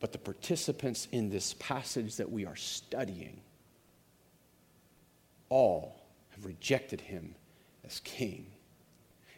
[0.00, 3.40] But the participants in this passage that we are studying
[5.48, 7.34] all have rejected him
[7.84, 8.46] as king.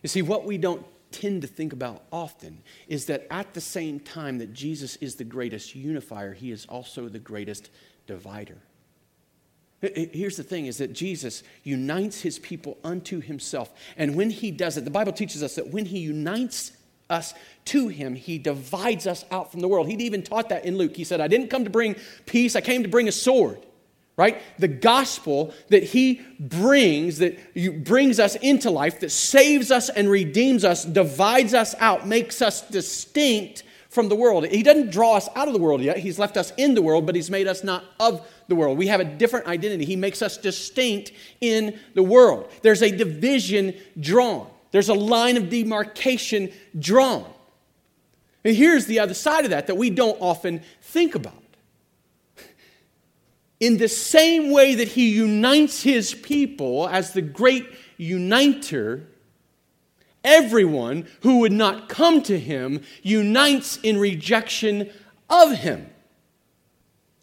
[0.03, 4.01] You see, what we don't tend to think about often is that at the same
[4.01, 7.71] time that Jesus is the greatest unifier, he is also the greatest
[8.07, 8.59] divider.
[9.81, 13.73] Here's the thing is that Jesus unites his people unto himself.
[13.97, 16.73] And when he does it, the Bible teaches us that when he unites
[17.11, 17.35] us
[17.67, 19.89] to him, he divides us out from the world.
[19.89, 20.97] He even taught that in Luke.
[20.97, 23.59] He said, I didn't come to bring peace, I came to bring a sword.
[24.19, 24.43] right?
[24.59, 27.39] The gospel that he brings, that
[27.85, 32.69] brings us into life, that saves us and redeems us, divides us out, makes us
[32.69, 34.45] distinct from the world.
[34.49, 35.99] He doesn't draw us out of the world yet.
[35.99, 38.77] He's left us in the world, but he's made us not of the world.
[38.77, 39.85] We have a different identity.
[39.85, 42.51] He makes us distinct in the world.
[42.63, 47.25] There's a division drawn, there's a line of demarcation drawn.
[48.45, 51.43] And here's the other side of that that we don't often think about
[53.61, 59.07] in the same way that he unites his people as the great uniter,
[60.23, 64.91] everyone who would not come to him unites in rejection
[65.29, 65.91] of him.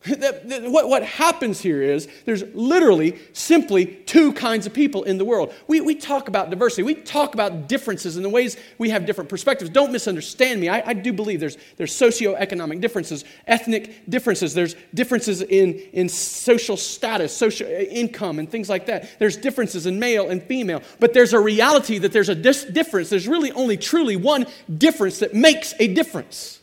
[0.69, 5.53] what, what happens here is there's literally simply two kinds of people in the world.
[5.67, 9.29] We, we talk about diversity, we talk about differences and the ways we have different
[9.29, 9.69] perspectives.
[9.69, 10.69] Don't misunderstand me.
[10.69, 16.77] I, I do believe there's, there's socioeconomic differences, ethnic differences, there's differences in, in social
[16.77, 19.17] status, social uh, income, and things like that.
[19.19, 20.81] There's differences in male and female.
[20.99, 23.09] But there's a reality that there's a dis- difference.
[23.09, 24.45] There's really only truly one
[24.77, 26.59] difference that makes a difference.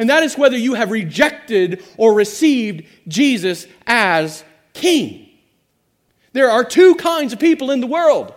[0.00, 5.28] And that is whether you have rejected or received Jesus as king.
[6.32, 8.34] There are two kinds of people in the world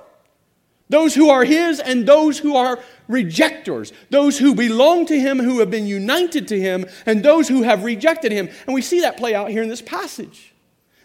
[0.89, 5.59] those who are his and those who are rejectors, those who belong to him, who
[5.59, 8.49] have been united to him, and those who have rejected him.
[8.67, 10.53] And we see that play out here in this passage.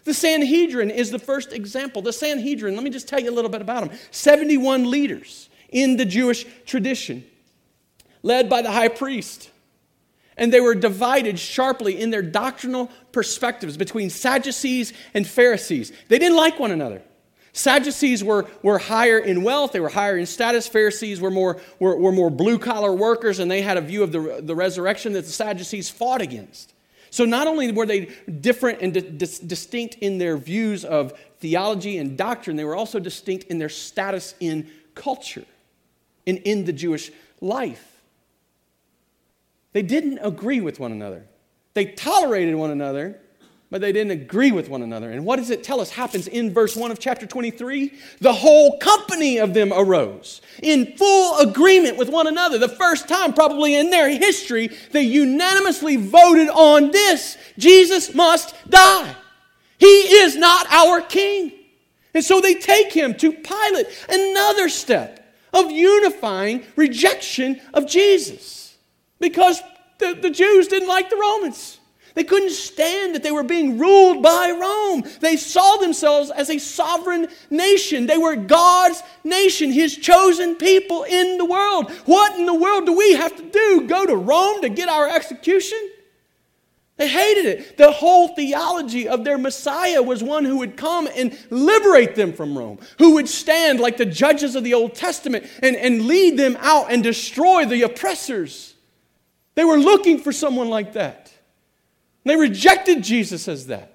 [0.03, 2.01] The Sanhedrin is the first example.
[2.01, 5.95] The Sanhedrin, let me just tell you a little bit about them 71 leaders in
[5.95, 7.23] the Jewish tradition,
[8.21, 9.49] led by the high priest
[10.39, 15.91] and they were divided sharply in their doctrinal perspectives between Sadducees and Pharisees.
[16.07, 17.03] They didn't like one another.
[17.51, 20.67] Sadducees were, were higher in wealth, they were higher in status.
[20.67, 24.11] Pharisees were more, were, were more blue collar workers, and they had a view of
[24.11, 26.73] the, the resurrection that the Sadducees fought against.
[27.11, 28.05] So not only were they
[28.39, 33.45] different and di- distinct in their views of theology and doctrine, they were also distinct
[33.45, 35.45] in their status in culture
[36.25, 37.98] and in the Jewish life.
[39.73, 41.25] They didn't agree with one another.
[41.73, 43.19] They tolerated one another,
[43.69, 45.11] but they didn't agree with one another.
[45.11, 47.93] And what does it tell us happens in verse 1 of chapter 23?
[48.19, 52.57] The whole company of them arose in full agreement with one another.
[52.57, 59.15] The first time, probably in their history, they unanimously voted on this Jesus must die.
[59.77, 61.53] He is not our king.
[62.15, 68.58] And so they take him to Pilate, another step of unifying rejection of Jesus
[69.19, 69.61] because
[69.99, 71.79] the, the Jews didn't like the Romans.
[72.15, 75.03] They couldn't stand that they were being ruled by Rome.
[75.21, 78.07] They saw themselves as a sovereign nation.
[78.07, 81.91] They were God's nation, His chosen people in the world.
[82.05, 83.87] What in the world do we have to do?
[83.87, 85.77] Go to Rome to get our execution?
[86.97, 87.77] They hated it.
[87.77, 92.57] The whole theology of their Messiah was one who would come and liberate them from
[92.57, 96.57] Rome, who would stand like the judges of the Old Testament and, and lead them
[96.59, 98.68] out and destroy the oppressors.
[99.59, 101.33] They were looking for someone like that.
[102.23, 103.91] They rejected Jesus as that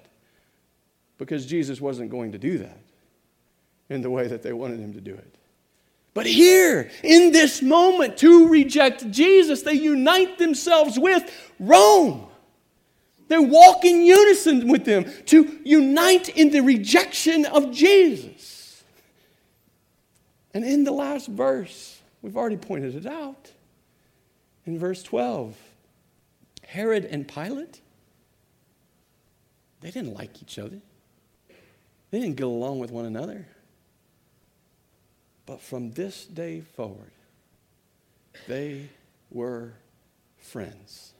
[1.17, 2.77] because Jesus wasn't going to do that
[3.89, 5.35] in the way that they wanted him to do it.
[6.13, 11.23] But here, in this moment, to reject Jesus, they unite themselves with
[11.59, 12.27] Rome.
[13.27, 18.83] They walk in unison with them to unite in the rejection of Jesus.
[20.53, 23.49] And in the last verse, we've already pointed it out
[24.65, 25.55] in verse 12.
[26.65, 27.81] Herod and Pilate,
[29.81, 30.81] they didn't like each other.
[32.11, 33.47] They didn't get along with one another.
[35.45, 37.11] But from this day forward,
[38.47, 38.89] they
[39.29, 39.73] were
[40.37, 41.13] friends.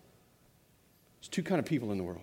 [1.19, 2.21] There's two kind of people in the world.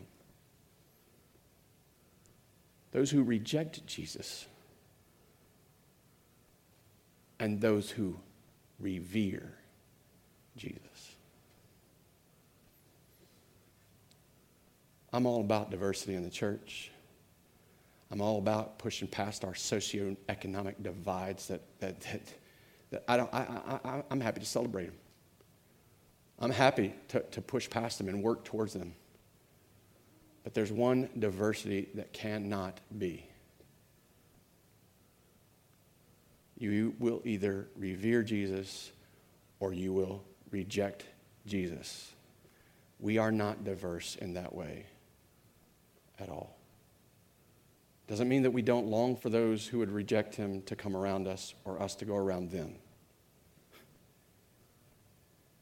[2.90, 4.46] Those who reject Jesus
[7.38, 8.16] and those who
[8.78, 9.54] revere
[10.56, 10.91] Jesus.
[15.12, 16.90] I'm all about diversity in the church.
[18.10, 22.22] I'm all about pushing past our socioeconomic divides that, that, that,
[22.90, 24.96] that I don't, I, I, I'm happy to celebrate them.
[26.38, 28.94] I'm happy to, to push past them and work towards them.
[30.44, 33.26] But there's one diversity that cannot be.
[36.58, 38.92] You will either revere Jesus
[39.60, 41.04] or you will reject
[41.46, 42.12] Jesus.
[42.98, 44.86] We are not diverse in that way
[46.22, 46.56] at all.
[48.08, 51.26] Doesn't mean that we don't long for those who would reject him to come around
[51.26, 52.74] us or us to go around them.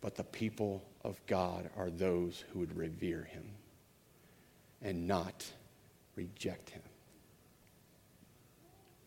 [0.01, 3.51] But the people of God are those who would revere him
[4.83, 5.47] and not
[6.17, 6.83] reject him.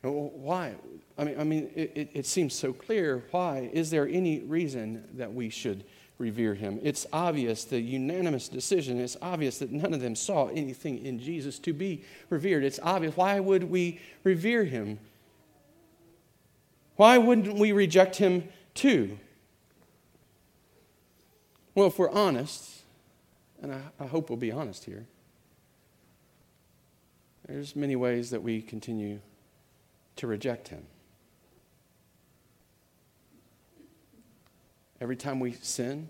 [0.03, 0.75] Why?
[1.17, 3.23] I mean, I mean it, it seems so clear.
[3.31, 3.69] Why?
[3.71, 5.85] Is there any reason that we should
[6.17, 6.79] revere him?
[6.83, 11.59] It's obvious, the unanimous decision, it's obvious that none of them saw anything in Jesus
[11.59, 12.63] to be revered.
[12.63, 13.17] It's obvious.
[13.17, 14.99] Why would we revere him?
[16.95, 19.17] Why wouldn't we reject him too?
[21.75, 22.83] Well, if we're honest,
[23.61, 25.07] and I, I hope we'll be honest here,
[27.47, 29.19] there's many ways that we continue
[30.17, 30.85] to reject him.
[35.03, 36.09] Every time we sin,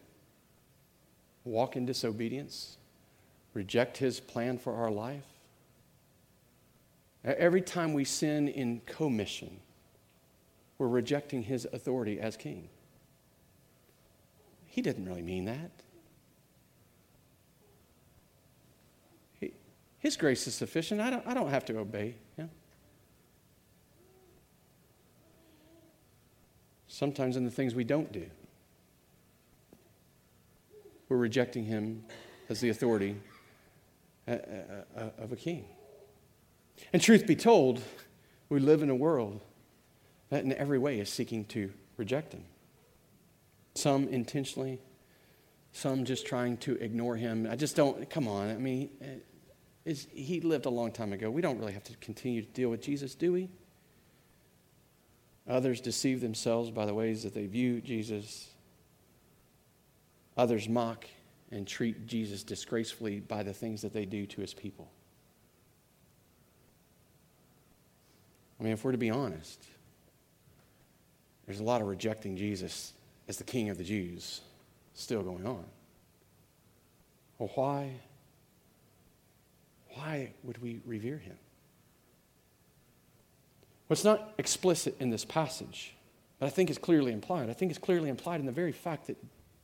[1.46, 2.78] walk in disobedience,
[3.56, 5.26] reject his plan for our life,
[7.26, 9.60] every time we sin in commission,
[10.78, 12.70] we're rejecting his authority as king.
[14.68, 15.72] He didn't really mean that.
[19.39, 19.54] He,
[19.98, 21.02] his grace is sufficient.
[21.02, 22.52] I don't, I don't have to obey him.
[26.88, 28.28] Sometimes in the things we don't do,
[31.14, 32.03] we're rejecting him
[32.49, 33.16] as the authority
[34.28, 34.38] uh, uh,
[34.97, 35.64] uh, of a king.
[36.91, 37.84] And truth be told,
[38.49, 39.43] we live in a world
[40.32, 42.43] that in every way is seeking to reject him.
[43.76, 44.80] Some intentionally,
[45.72, 47.47] some just trying to ignore him.
[47.47, 48.49] I just don't, come on.
[48.49, 48.89] I mean,
[49.86, 51.30] he lived a long time ago.
[51.30, 53.49] We don't really have to continue to deal with Jesus, do we?
[55.47, 58.49] Others deceive themselves by the ways that they view Jesus.
[60.38, 61.06] Others mock
[61.52, 64.90] and treat Jesus disgracefully by the things that they do to his people.
[68.60, 69.64] I mean, if we're to be honest,
[71.46, 72.94] there's a lot of rejecting Jesus
[73.28, 74.42] as the king of the Jews
[74.94, 75.66] still going on.
[77.38, 77.92] Well, why?
[79.96, 81.38] Why would we revere him?
[83.88, 85.94] What's not explicit in this passage,
[86.40, 87.50] but I think is clearly implied.
[87.50, 89.18] I think it's clearly implied in the very fact that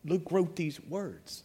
[0.05, 1.43] Luke wrote these words.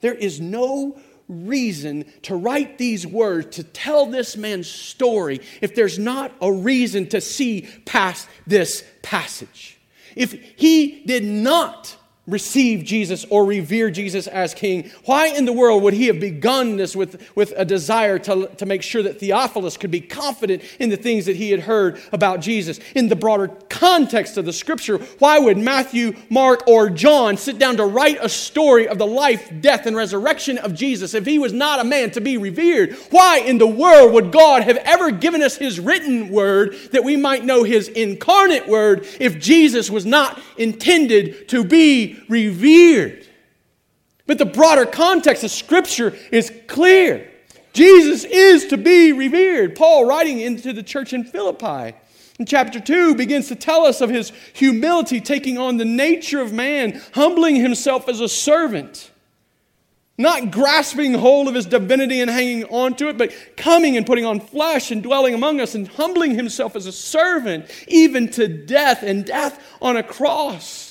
[0.00, 0.98] There is no
[1.28, 7.08] reason to write these words, to tell this man's story, if there's not a reason
[7.08, 9.78] to see past this passage.
[10.14, 11.96] If he did not
[12.26, 16.76] receive Jesus or revere Jesus as king, why in the world would he have begun
[16.76, 20.90] this with, with a desire to, to make sure that Theophilus could be confident in
[20.90, 22.80] the things that he had heard about Jesus?
[22.96, 27.76] In the broader context of the scripture, why would Matthew, Mark, or John sit down
[27.76, 31.52] to write a story of the life, death, and resurrection of Jesus if he was
[31.52, 32.94] not a man to be revered?
[33.10, 37.16] Why in the world would God have ever given us his written word that we
[37.16, 43.26] might know his incarnate word if Jesus was not intended to be revered.
[44.26, 47.30] But the broader context of Scripture is clear.
[47.72, 49.76] Jesus is to be revered.
[49.76, 51.94] Paul, writing into the church in Philippi,
[52.38, 56.52] in chapter 2, begins to tell us of his humility, taking on the nature of
[56.52, 59.10] man, humbling himself as a servant,
[60.18, 64.24] not grasping hold of his divinity and hanging on to it, but coming and putting
[64.24, 69.02] on flesh and dwelling among us and humbling himself as a servant, even to death
[69.02, 70.85] and death on a cross.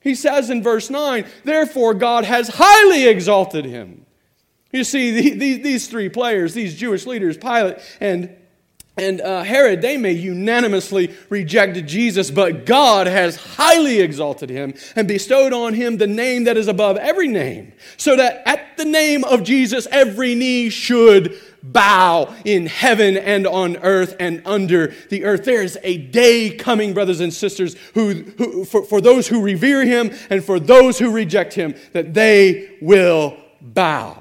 [0.00, 4.06] He says in verse 9, Therefore God has highly exalted him.
[4.72, 8.34] You see, the, the, these three players, these Jewish leaders, Pilate and,
[8.96, 15.08] and uh, Herod, they may unanimously reject Jesus, but God has highly exalted him and
[15.08, 19.24] bestowed on him the name that is above every name, so that at the name
[19.24, 25.44] of Jesus every knee should bow in heaven and on earth and under the earth.
[25.44, 29.84] There is a day coming, brothers and sisters, who, who for, for those who revere
[29.84, 34.19] him and for those who reject him, that they will bow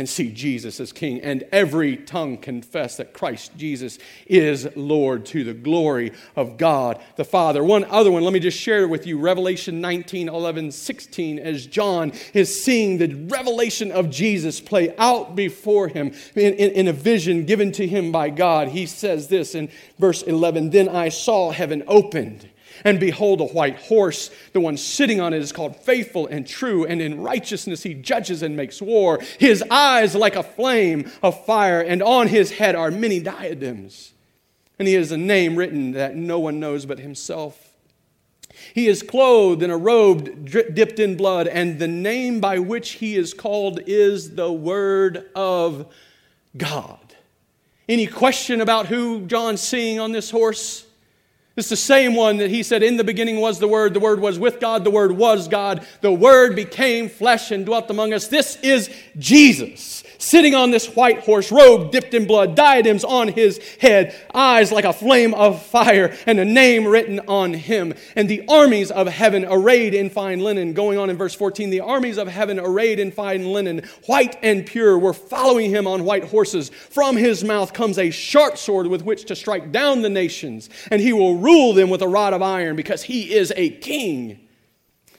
[0.00, 5.44] and see Jesus as King, and every tongue confess that Christ Jesus is Lord to
[5.44, 7.62] the glory of God the Father.
[7.62, 12.12] One other one, let me just share with you Revelation 19, 11, 16, as John
[12.32, 17.44] is seeing the revelation of Jesus play out before him in, in, in a vision
[17.44, 18.68] given to him by God.
[18.68, 22.48] He says this in verse 11 Then I saw heaven opened
[22.84, 24.30] and behold, a white horse.
[24.52, 28.42] The one sitting on it is called faithful and true, and in righteousness he judges
[28.42, 29.20] and makes war.
[29.38, 34.12] His eyes like a flame of fire, and on his head are many diadems.
[34.78, 37.66] And he has a name written that no one knows but himself.
[38.74, 43.16] He is clothed in a robe dipped in blood, and the name by which he
[43.16, 45.92] is called is the Word of
[46.56, 46.98] God.
[47.88, 50.86] Any question about who John's seeing on this horse?
[51.60, 54.18] It's the same one that he said, In the beginning was the Word, the Word
[54.18, 58.28] was with God, the Word was God, the Word became flesh and dwelt among us.
[58.28, 58.88] This is
[59.18, 59.99] Jesus.
[60.20, 64.84] Sitting on this white horse, robe dipped in blood, diadems on his head, eyes like
[64.84, 67.94] a flame of fire, and a name written on him.
[68.14, 70.72] And the armies of heaven arrayed in fine linen.
[70.72, 74.64] Going on in verse 14, the armies of heaven arrayed in fine linen, white and
[74.66, 76.68] pure, were following him on white horses.
[76.68, 81.00] From his mouth comes a sharp sword with which to strike down the nations, and
[81.00, 84.38] he will rule them with a rod of iron, because he is a king.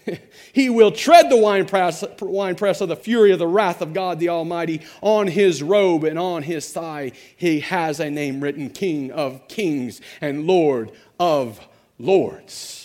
[0.54, 4.30] He will tread the winepress, winepress of the fury of the wrath of God the
[4.30, 4.82] Almighty.
[5.02, 10.02] On his robe and on his thigh, he has a name written King of Kings
[10.20, 11.60] and Lord of
[11.98, 12.81] Lords.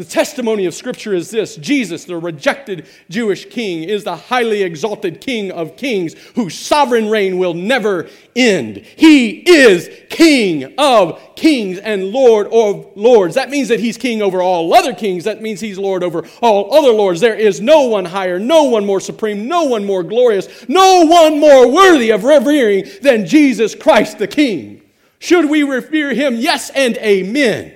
[0.00, 5.20] The testimony of Scripture is this Jesus, the rejected Jewish king, is the highly exalted
[5.20, 8.78] King of kings whose sovereign reign will never end.
[8.78, 13.34] He is King of kings and Lord of lords.
[13.34, 15.24] That means that he's king over all other kings.
[15.24, 17.20] That means he's Lord over all other lords.
[17.20, 21.38] There is no one higher, no one more supreme, no one more glorious, no one
[21.38, 24.80] more worthy of revering than Jesus Christ the King.
[25.18, 26.36] Should we revere him?
[26.36, 27.74] Yes and amen.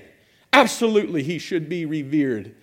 [0.55, 2.55] Absolutely, he should be revered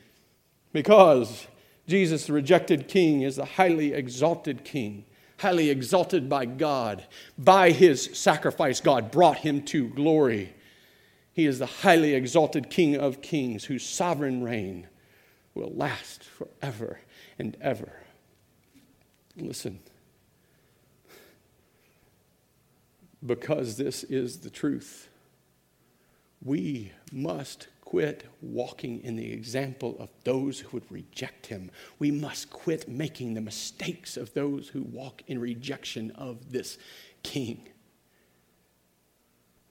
[0.72, 1.48] because
[1.90, 5.04] Jesus, the rejected king, is the highly exalted king,
[5.40, 7.06] highly exalted by God.
[7.38, 10.54] By his sacrifice, God brought him to glory.
[11.34, 14.88] He is the highly exalted king of kings whose sovereign reign
[15.54, 17.02] will last forever
[17.38, 17.92] and ever.
[19.36, 19.80] Listen,
[23.26, 25.10] because this is the truth,
[26.42, 31.70] we must quit walking in the example of those who would reject him.
[32.00, 36.78] We must quit making the mistakes of those who walk in rejection of this
[37.22, 37.68] king.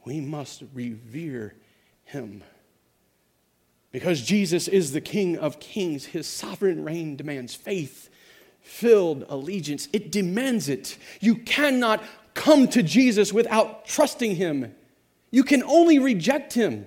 [0.04, 1.54] We must revere
[2.04, 2.44] him.
[3.90, 8.10] Because Jesus is the King of kings, his sovereign reign demands faith
[8.60, 9.88] filled allegiance.
[9.94, 10.98] It demands it.
[11.20, 12.04] You cannot
[12.34, 14.74] come to Jesus without trusting him.
[15.30, 16.86] You can only reject him.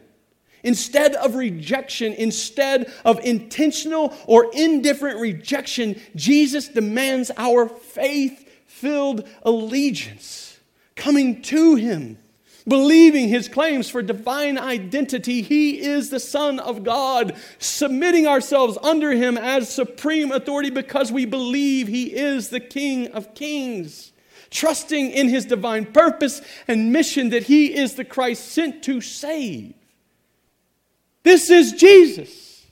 [0.64, 10.58] Instead of rejection, instead of intentional or indifferent rejection, Jesus demands our faith filled allegiance,
[10.96, 12.18] coming to Him,
[12.66, 15.42] believing His claims for divine identity.
[15.42, 21.26] He is the Son of God, submitting ourselves under Him as supreme authority because we
[21.26, 24.12] believe He is the King of Kings.
[24.50, 29.74] Trusting in his divine purpose and mission that he is the Christ sent to save.
[31.24, 32.66] This is Jesus.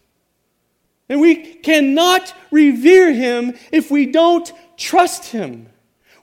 [1.10, 5.68] And we cannot revere him if we don't trust him.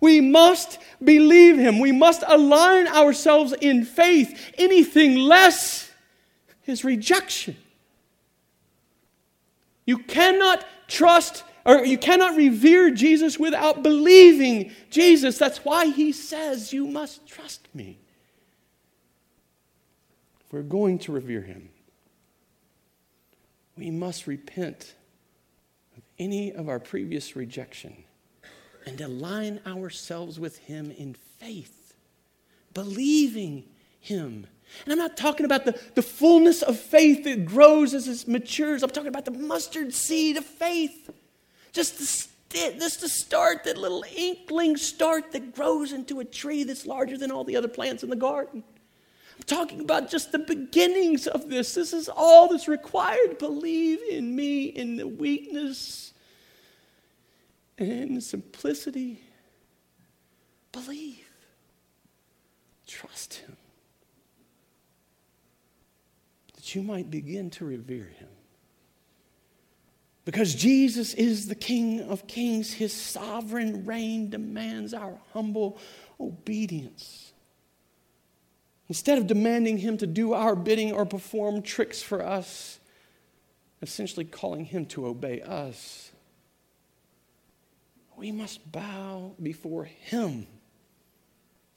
[0.00, 1.80] We must believe him.
[1.80, 4.52] We must align ourselves in faith.
[4.56, 5.90] Anything less
[6.66, 7.56] is rejection.
[9.84, 15.36] You cannot trust or you cannot revere Jesus without believing Jesus.
[15.36, 17.98] That's why he says, You must trust me.
[20.50, 21.68] We're going to revere him
[23.78, 24.94] we must repent
[25.96, 28.04] of any of our previous rejection
[28.86, 31.94] and align ourselves with Him in faith,
[32.74, 33.64] believing
[34.00, 34.46] Him.
[34.84, 38.82] And I'm not talking about the, the fullness of faith that grows as it matures.
[38.82, 41.10] I'm talking about the mustard seed of faith.
[41.72, 46.86] Just the, just to start, that little inkling start that grows into a tree that's
[46.86, 48.64] larger than all the other plants in the garden.
[49.48, 51.74] Talking about just the beginnings of this.
[51.74, 53.38] This is all that's required.
[53.38, 56.12] Believe in me in the weakness
[57.78, 59.22] and in the simplicity.
[60.70, 61.26] Believe.
[62.86, 63.56] Trust Him.
[66.54, 68.28] That you might begin to revere Him.
[70.26, 75.78] Because Jesus is the King of kings, His sovereign reign demands our humble
[76.20, 77.32] obedience.
[78.88, 82.80] Instead of demanding him to do our bidding or perform tricks for us,
[83.82, 86.10] essentially calling him to obey us,
[88.16, 90.46] we must bow before him.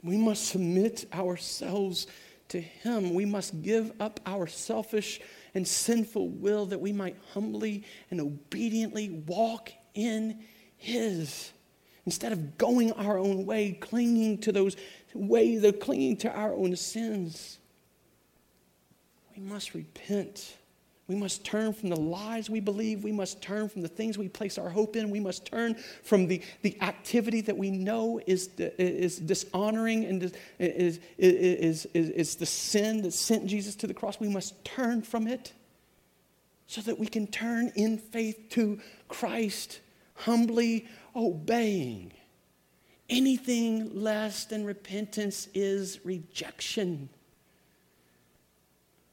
[0.04, 2.08] We must submit ourselves
[2.48, 3.14] to him.
[3.14, 5.22] We must give up our selfish
[5.54, 10.40] and sinful will that we might humbly and obediently walk in
[10.78, 11.52] his.
[12.06, 14.76] Instead of going our own way, clinging to those
[15.14, 17.60] ways of clinging to our own sins,
[19.36, 20.58] we must repent.
[21.08, 23.04] We must turn from the lies we believe.
[23.04, 25.10] We must turn from the things we place our hope in.
[25.10, 30.24] We must turn from the, the activity that we know is, is dishonoring and
[30.58, 34.20] is, is, is, is the sin that sent Jesus to the cross.
[34.20, 35.52] We must turn from it
[36.68, 39.82] so that we can turn in faith to Christ,
[40.16, 42.14] humbly obeying
[43.12, 47.10] Anything less than repentance is rejection.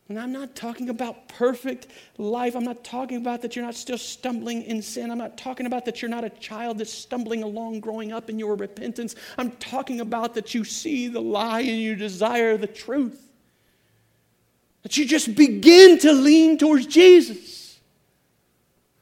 [0.09, 2.55] And I'm not talking about perfect life.
[2.55, 5.11] I'm not talking about that you're not still stumbling in sin.
[5.11, 8.39] I'm not talking about that you're not a child that's stumbling along growing up in
[8.39, 9.17] your repentance.
[9.37, 13.21] I'm talking about that you see the lie and you desire the truth.
[14.83, 17.48] That you just begin to lean towards Jesus.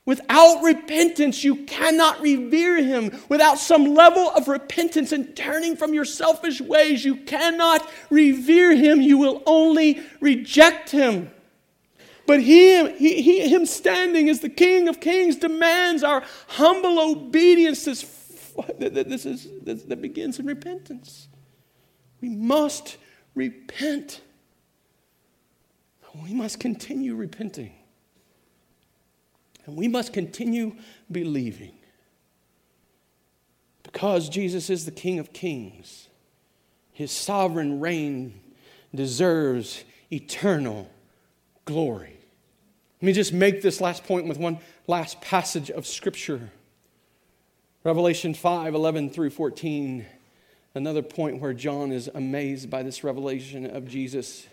[0.07, 3.11] Without repentance, you cannot revere him.
[3.29, 9.03] Without some level of repentance and turning from your selfish ways, you cannot revere him.
[9.03, 11.33] You will only reject him.
[12.25, 17.85] But he, he, he, him standing as the King of Kings demands our humble obedience.
[17.85, 18.05] This,
[18.79, 21.27] this is, this, that begins in repentance.
[22.21, 22.97] We must
[23.35, 24.21] repent.
[26.23, 27.76] We must continue repenting.
[29.67, 30.77] And we must continue
[31.11, 31.75] believing.
[33.83, 36.09] Because Jesus is the King of Kings,
[36.93, 38.41] his sovereign reign
[38.95, 40.91] deserves eternal
[41.65, 42.19] glory.
[43.01, 46.51] Let me just make this last point with one last passage of Scripture.
[47.85, 50.07] Revelation 5 11 through 14.
[50.75, 54.47] Another point where John is amazed by this revelation of Jesus.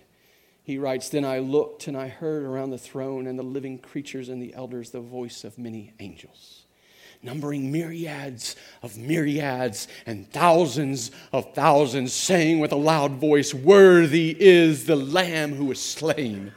[0.64, 4.30] He writes, Then I looked and I heard around the throne and the living creatures
[4.30, 6.64] and the elders the voice of many angels,
[7.22, 14.86] numbering myriads of myriads and thousands of thousands, saying with a loud voice, Worthy is
[14.86, 16.54] the Lamb who was slain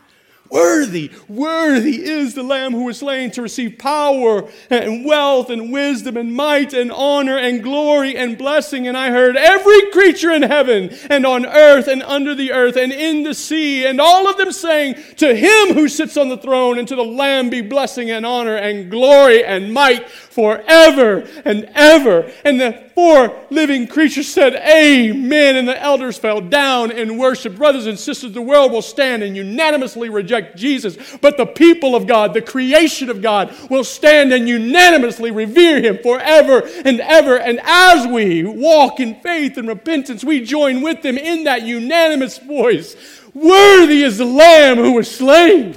[0.51, 6.17] Worthy, worthy is the Lamb who was slain to receive power and wealth and wisdom
[6.17, 8.87] and might and honor and glory and blessing.
[8.87, 12.93] And I heard every creature in heaven and on earth and under the earth and
[12.93, 16.79] in the sea, and all of them saying, To him who sits on the throne
[16.79, 22.31] and to the Lamb be blessing and honor and glory and might forever and ever.
[22.45, 25.57] And the four living creatures said, Amen.
[25.57, 27.57] And the elders fell down and worshiped.
[27.57, 32.07] Brothers and sisters, the world will stand and unanimously reject Jesus, but the people of
[32.07, 37.39] God, the creation of God, will stand and unanimously revere him forever and ever.
[37.39, 42.37] And as we walk in faith and repentance, we join with them in that unanimous
[42.37, 42.95] voice
[43.37, 45.77] Worthy is the Lamb who was slain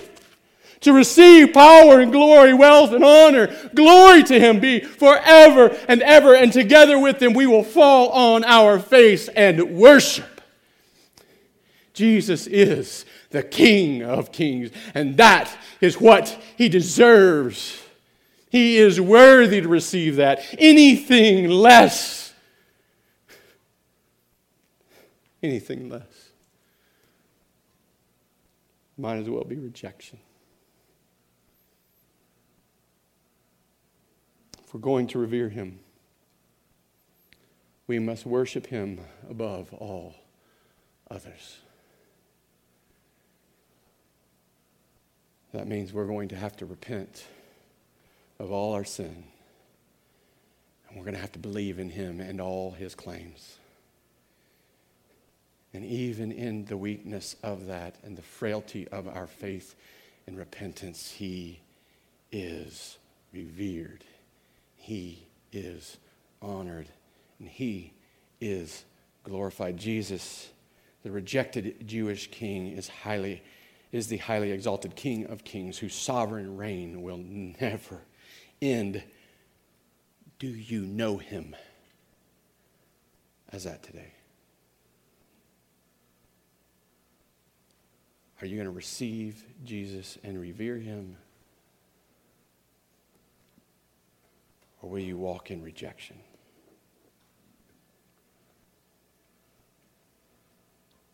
[0.82, 3.54] to receive power and glory, wealth and honor.
[3.74, 6.34] Glory to him be forever and ever.
[6.34, 10.42] And together with him, we will fall on our face and worship.
[11.94, 14.72] Jesus is the King of Kings.
[14.94, 17.82] And that is what he deserves.
[18.50, 20.44] He is worthy to receive that.
[20.58, 22.34] Anything less,
[25.44, 26.32] anything less,
[28.98, 30.20] might as well be rejection.
[34.70, 35.80] If we're going to revere him,
[37.88, 40.14] we must worship him above all
[41.10, 41.58] others.
[45.54, 47.26] That means we're going to have to repent
[48.38, 49.24] of all our sin.
[50.88, 53.58] And we're going to have to believe in him and all his claims.
[55.74, 59.74] And even in the weakness of that and the frailty of our faith
[60.28, 61.60] and repentance, he
[62.32, 63.00] is
[63.34, 64.06] revered.
[64.90, 66.00] He is
[66.42, 66.90] honored.
[67.38, 67.94] And he
[68.42, 68.86] is
[69.24, 69.78] glorified.
[69.78, 70.50] Jesus,
[71.04, 73.44] the rejected Jewish king, is highly
[73.92, 78.02] is the highly exalted King of kings whose sovereign reign will never
[78.64, 79.04] end.
[80.40, 81.56] Do you know him
[83.52, 84.14] as that today?
[88.42, 91.18] Are you going to receive Jesus and revere him?
[94.90, 96.18] Or will you walk in rejection?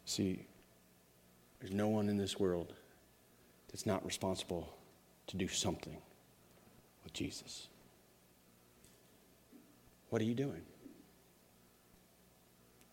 [0.05, 0.45] See,
[1.59, 2.73] there's no one in this world
[3.67, 4.73] that's not responsible
[5.28, 5.97] to do something
[7.03, 7.67] with Jesus.
[10.09, 10.61] What are you doing?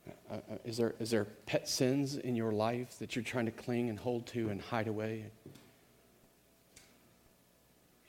[0.08, 3.52] Uh, uh, is, there, is there pet sins in your life that you're trying to
[3.52, 5.26] cling and hold to and hide away?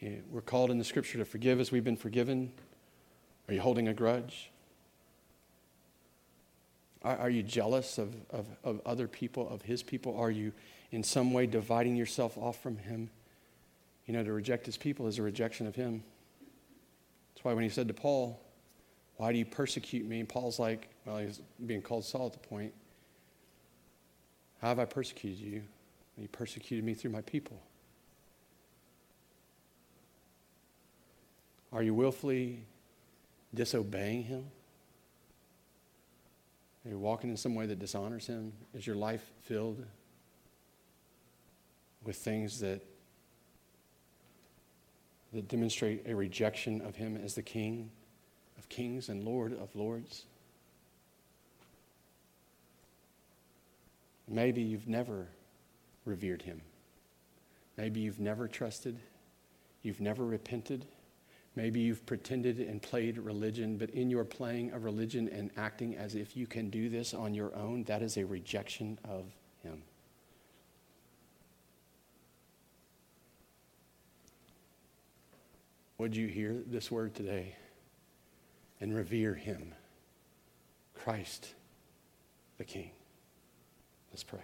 [0.04, 2.51] Yeah, we're called in the scripture to forgive as we've been forgiven.
[3.47, 4.51] Are you holding a grudge?
[7.04, 10.20] Are, are you jealous of, of, of other people, of his people?
[10.20, 10.51] Are you
[10.91, 13.12] in some way dividing yourself off from him?
[14.06, 16.04] You know, to reject his people is a rejection of him.
[17.34, 18.38] That's why when he said to Paul,
[19.16, 20.20] Why do you persecute me?
[20.20, 22.74] And Paul's like, Well, he's being called Saul at the point.
[24.60, 25.64] How have I persecuted you?
[26.18, 27.62] You persecuted me through my people.
[31.74, 32.59] Are you willfully
[33.53, 34.45] disobeying him?
[36.86, 38.53] Are you walking in some way that dishonors him?
[38.76, 39.84] Is your life filled
[42.03, 42.82] with things that,
[45.34, 47.89] that demonstrate a rejection of him as the King
[48.59, 50.26] of kings and Lord of lords?
[54.28, 55.28] Maybe you've never
[56.05, 56.61] revered him.
[57.78, 58.99] Maybe you've never trusted.
[59.82, 60.86] You've never repented.
[61.56, 66.16] Maybe you've pretended and played religion, but in your playing of religion and acting as
[66.16, 69.26] if you can do this on your own, that is a rejection of
[69.62, 69.84] Him.
[75.99, 77.56] Would you hear this word today
[78.82, 79.76] and revere Him,
[80.95, 81.54] Christ
[82.58, 82.89] the King?
[84.12, 84.39] Let's pray.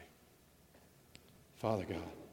[1.58, 2.29] Father God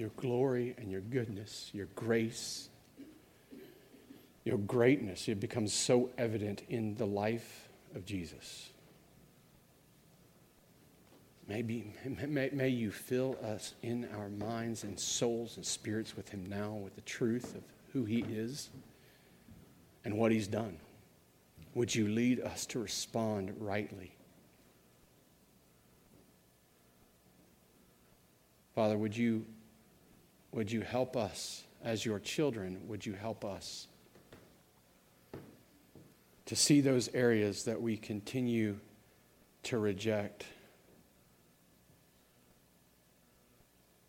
[0.00, 2.70] your glory and your goodness, your grace,
[4.44, 8.70] your greatness, it becomes so evident in the life of Jesus.
[11.46, 16.46] Maybe, may, may you fill us in our minds and souls and spirits with Him
[16.48, 18.70] now, with the truth of who He is
[20.06, 20.78] and what He's done.
[21.74, 24.12] Would you lead us to respond rightly?
[28.74, 29.44] Father, would you
[30.52, 32.80] would you help us as your children?
[32.88, 33.86] Would you help us
[36.46, 38.76] to see those areas that we continue
[39.64, 40.44] to reject?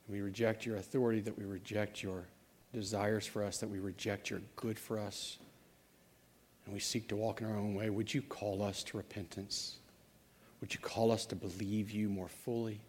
[0.07, 2.25] We reject your authority, that we reject your
[2.73, 5.37] desires for us, that we reject your good for us,
[6.65, 7.89] and we seek to walk in our own way.
[7.89, 9.77] Would you call us to repentance?
[10.59, 12.81] Would you call us to believe you more fully?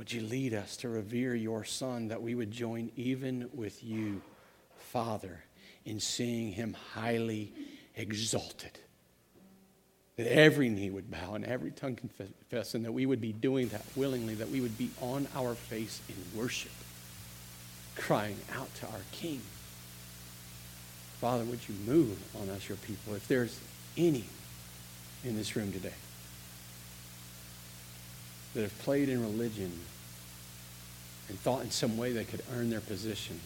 [0.00, 4.22] Would you lead us to revere your Son that we would join even with you,
[4.78, 5.44] Father,
[5.84, 7.52] in seeing him highly
[7.94, 8.78] exalted?
[10.16, 13.68] That every knee would bow and every tongue confess, and that we would be doing
[13.68, 16.72] that willingly, that we would be on our face in worship,
[17.94, 19.42] crying out to our King.
[21.20, 23.16] Father, would you move on us, your people?
[23.16, 23.60] If there's
[23.98, 24.24] any
[25.26, 25.92] in this room today
[28.54, 29.78] that have played in religion
[31.30, 33.40] and thought in some way they could earn their position,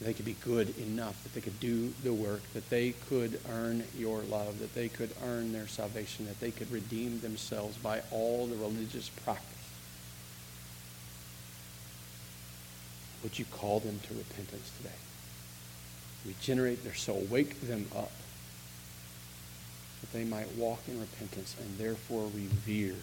[0.00, 3.82] they could be good enough, that they could do the work, that they could earn
[3.98, 8.46] your love, that they could earn their salvation, that they could redeem themselves by all
[8.46, 9.52] the religious practice.
[13.24, 14.94] Would you call them to repentance today?
[16.24, 18.12] Regenerate their soul, wake them up,
[20.02, 22.94] that they might walk in repentance and therefore revere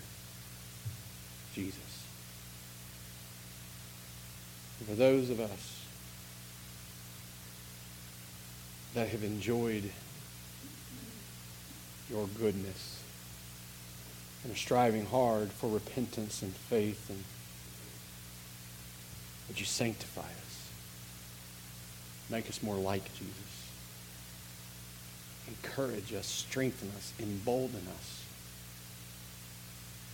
[1.54, 1.83] Jesus.
[4.84, 5.86] And for those of us
[8.94, 9.90] that have enjoyed
[12.10, 13.02] your goodness
[14.44, 17.24] and are striving hard for repentance and faith, and
[19.48, 20.70] would you sanctify us?
[22.30, 23.70] Make us more like Jesus.
[25.48, 28.24] Encourage us, strengthen us, embolden us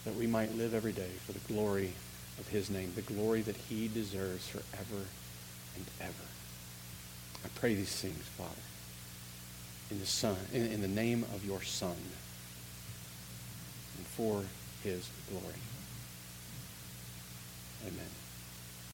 [0.05, 1.93] that we might live every day for the glory
[2.39, 5.05] of his name, the glory that he deserves forever
[5.75, 6.13] and ever.
[7.45, 8.49] I pray these things, Father,
[9.91, 11.95] in the Son, in, in the name of your Son,
[13.97, 14.43] and for
[14.83, 15.53] his glory.
[17.85, 18.18] Amen.